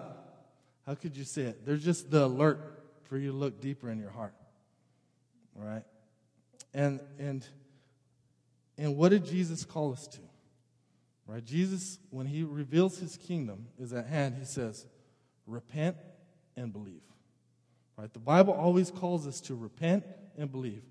how 0.85 0.93
could 0.95 1.17
you 1.17 1.23
say 1.23 1.41
it? 1.43 1.65
They're 1.65 1.75
just 1.75 2.11
the 2.11 2.25
alert 2.25 2.83
for 3.03 3.17
you 3.17 3.31
to 3.31 3.35
look 3.35 3.59
deeper 3.59 3.89
in 3.89 3.99
your 3.99 4.11
heart. 4.11 4.33
Right? 5.55 5.83
And, 6.73 6.99
and, 7.17 7.45
and 8.77 8.95
what 8.95 9.09
did 9.09 9.25
Jesus 9.25 9.65
call 9.65 9.91
us 9.91 10.07
to? 10.07 10.19
Right? 11.27 11.43
Jesus, 11.43 11.99
when 12.09 12.25
he 12.25 12.43
reveals 12.43 12.99
his 12.99 13.17
kingdom 13.17 13.67
is 13.77 13.91
at 13.93 14.07
hand, 14.07 14.35
he 14.39 14.45
says, 14.45 14.85
repent 15.45 15.97
and 16.55 16.71
believe. 16.71 17.01
Right? 17.97 18.11
The 18.11 18.19
Bible 18.19 18.53
always 18.53 18.91
calls 18.91 19.27
us 19.27 19.41
to 19.41 19.55
repent 19.55 20.05
and 20.37 20.51
believe, 20.51 20.83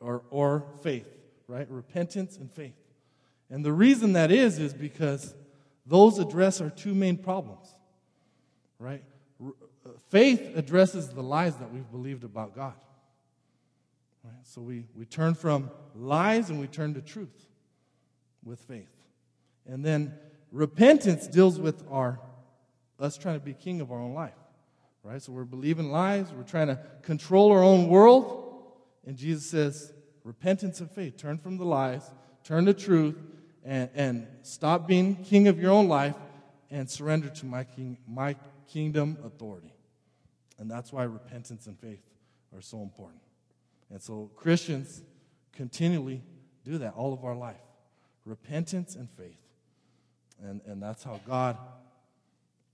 or, 0.00 0.22
or 0.30 0.64
faith 0.82 1.06
right? 1.52 1.68
Repentance 1.70 2.36
and 2.38 2.50
faith. 2.50 2.74
And 3.50 3.64
the 3.64 3.72
reason 3.72 4.14
that 4.14 4.32
is, 4.32 4.58
is 4.58 4.72
because 4.72 5.34
those 5.84 6.18
address 6.18 6.60
our 6.60 6.70
two 6.70 6.94
main 6.94 7.18
problems, 7.18 7.74
right? 8.78 9.02
Uh, 9.44 9.90
faith 10.08 10.56
addresses 10.56 11.10
the 11.10 11.22
lies 11.22 11.56
that 11.56 11.72
we've 11.72 11.90
believed 11.90 12.24
about 12.24 12.54
God. 12.54 12.74
Right? 14.24 14.32
So 14.44 14.62
we, 14.62 14.86
we 14.96 15.04
turn 15.04 15.34
from 15.34 15.70
lies 15.94 16.48
and 16.48 16.58
we 16.58 16.68
turn 16.68 16.94
to 16.94 17.02
truth 17.02 17.46
with 18.44 18.60
faith. 18.60 18.88
And 19.66 19.84
then 19.84 20.14
repentance 20.50 21.26
deals 21.26 21.58
with 21.58 21.84
our 21.90 22.20
us 22.98 23.18
trying 23.18 23.38
to 23.38 23.44
be 23.44 23.52
king 23.52 23.80
of 23.80 23.90
our 23.90 23.98
own 23.98 24.14
life. 24.14 24.34
Right? 25.02 25.20
So 25.20 25.32
we're 25.32 25.44
believing 25.44 25.90
lies, 25.90 26.32
we're 26.32 26.44
trying 26.44 26.68
to 26.68 26.78
control 27.02 27.50
our 27.50 27.62
own 27.62 27.88
world, 27.88 28.72
and 29.04 29.16
Jesus 29.16 29.44
says, 29.46 29.92
repentance 30.22 30.78
and 30.78 30.88
faith. 30.88 31.16
Turn 31.16 31.38
from 31.38 31.56
the 31.56 31.64
lies, 31.64 32.08
turn 32.44 32.66
to 32.66 32.74
truth, 32.74 33.16
and, 33.64 33.90
and 33.94 34.26
stop 34.42 34.86
being 34.86 35.16
king 35.24 35.48
of 35.48 35.60
your 35.60 35.72
own 35.72 35.88
life 35.88 36.14
and 36.70 36.88
surrender 36.88 37.28
to 37.28 37.46
my, 37.46 37.64
king, 37.64 37.98
my 38.06 38.36
kingdom 38.68 39.18
authority. 39.24 39.74
And 40.58 40.70
that's 40.70 40.92
why 40.92 41.02
repentance 41.02 41.66
and 41.66 41.78
faith 41.78 42.02
are 42.54 42.62
so 42.62 42.80
important. 42.82 43.20
And 43.90 44.00
so 44.00 44.30
Christians 44.36 45.02
continually 45.52 46.22
do 46.64 46.78
that 46.78 46.94
all 46.94 47.12
of 47.12 47.24
our 47.24 47.34
life 47.34 47.56
repentance 48.24 48.94
and 48.94 49.10
faith. 49.10 49.41
And, 50.42 50.60
and 50.66 50.82
that's 50.82 51.04
how 51.04 51.20
God 51.26 51.56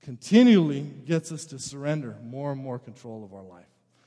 continually 0.01 0.81
gets 1.05 1.33
us 1.33 1.45
to 1.47 1.59
surrender 1.59 2.17
more 2.23 2.53
and 2.53 2.61
more 2.61 2.79
control 2.79 3.25
of 3.25 3.35
our 3.35 3.43
life. 3.43 3.67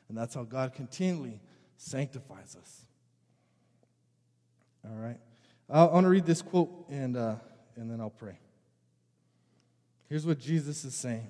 And 0.09 0.17
that's 0.17 0.33
how 0.33 0.43
God 0.43 0.73
continually 0.73 1.39
sanctifies 1.77 2.55
us. 2.59 2.81
All 4.85 4.95
right. 4.95 5.17
I 5.69 5.83
want 5.85 6.05
to 6.05 6.09
read 6.09 6.25
this 6.25 6.41
quote 6.41 6.69
and, 6.89 7.15
uh, 7.15 7.35
and 7.75 7.89
then 7.89 8.01
I'll 8.01 8.09
pray. 8.09 8.37
Here's 10.09 10.25
what 10.25 10.39
Jesus 10.39 10.83
is 10.83 10.95
saying 10.95 11.27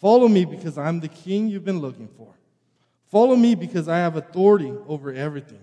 Follow 0.00 0.28
me 0.28 0.44
because 0.44 0.78
I'm 0.78 1.00
the 1.00 1.08
king 1.08 1.48
you've 1.48 1.64
been 1.64 1.80
looking 1.80 2.08
for. 2.08 2.34
Follow 3.10 3.36
me 3.36 3.54
because 3.54 3.88
I 3.88 3.98
have 3.98 4.16
authority 4.16 4.72
over 4.88 5.12
everything. 5.12 5.60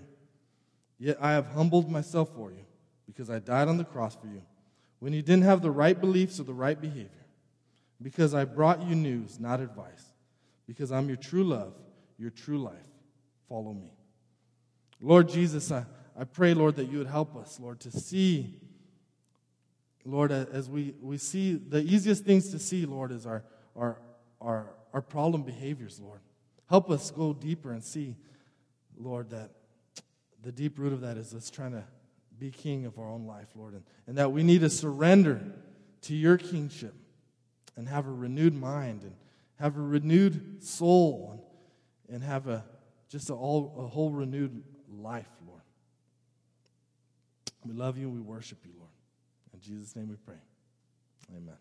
Yet 0.98 1.18
I 1.20 1.32
have 1.32 1.46
humbled 1.46 1.90
myself 1.90 2.30
for 2.34 2.50
you 2.50 2.64
because 3.06 3.30
I 3.30 3.38
died 3.38 3.68
on 3.68 3.76
the 3.76 3.84
cross 3.84 4.14
for 4.14 4.26
you 4.26 4.42
when 5.02 5.12
you 5.12 5.20
didn't 5.20 5.42
have 5.42 5.62
the 5.62 5.70
right 5.72 6.00
beliefs 6.00 6.38
or 6.38 6.44
the 6.44 6.54
right 6.54 6.80
behavior. 6.80 7.26
Because 8.00 8.34
I 8.34 8.44
brought 8.44 8.86
you 8.86 8.94
news, 8.94 9.40
not 9.40 9.58
advice. 9.58 10.12
Because 10.64 10.92
I'm 10.92 11.08
your 11.08 11.16
true 11.16 11.42
love, 11.42 11.74
your 12.18 12.30
true 12.30 12.58
life. 12.58 12.86
Follow 13.48 13.72
me. 13.72 13.90
Lord 15.00 15.28
Jesus, 15.28 15.72
I. 15.72 15.86
I 16.16 16.22
pray, 16.22 16.54
Lord, 16.54 16.76
that 16.76 16.88
you 16.88 16.98
would 16.98 17.08
help 17.08 17.34
us, 17.34 17.58
Lord, 17.58 17.80
to 17.80 17.90
see, 17.90 18.60
Lord, 20.04 20.30
as 20.30 20.68
we, 20.70 20.94
we 21.00 21.16
see 21.16 21.54
the 21.54 21.82
easiest 21.82 22.24
things 22.24 22.50
to 22.50 22.60
see, 22.60 22.86
Lord, 22.86 23.10
is 23.10 23.26
our, 23.26 23.42
our, 23.74 23.98
our, 24.40 24.74
our 24.92 25.02
problem 25.02 25.42
behaviors, 25.42 25.98
Lord. 25.98 26.20
Help 26.68 26.90
us 26.90 27.10
go 27.10 27.32
deeper 27.32 27.72
and 27.72 27.82
see, 27.82 28.14
Lord, 28.96 29.30
that 29.30 29.50
the 30.42 30.52
deep 30.52 30.78
root 30.78 30.92
of 30.92 31.00
that 31.00 31.16
is 31.16 31.34
us 31.34 31.50
trying 31.50 31.72
to 31.72 31.82
be 32.38 32.50
king 32.50 32.86
of 32.86 32.98
our 32.98 33.08
own 33.08 33.26
life, 33.26 33.48
Lord, 33.54 33.74
and, 33.74 33.84
and 34.06 34.18
that 34.18 34.32
we 34.32 34.42
need 34.42 34.60
to 34.60 34.70
surrender 34.70 35.40
to 36.02 36.14
your 36.14 36.36
kingship 36.36 36.94
and 37.76 37.88
have 37.88 38.06
a 38.06 38.12
renewed 38.12 38.54
mind 38.54 39.02
and 39.02 39.14
have 39.56 39.76
a 39.76 39.80
renewed 39.80 40.62
soul 40.62 41.30
and, 42.08 42.16
and 42.16 42.24
have 42.24 42.48
a 42.48 42.64
just 43.08 43.28
a, 43.30 43.34
all, 43.34 43.74
a 43.78 43.86
whole 43.86 44.10
renewed 44.10 44.62
life, 44.90 45.28
Lord. 45.46 45.60
we 47.66 47.74
love 47.74 47.98
you 47.98 48.08
and 48.08 48.14
we 48.14 48.20
worship 48.20 48.58
you, 48.64 48.72
Lord. 48.78 48.90
In 49.52 49.60
Jesus' 49.60 49.94
name 49.94 50.08
we 50.08 50.16
pray. 50.16 50.40
Amen. 51.36 51.56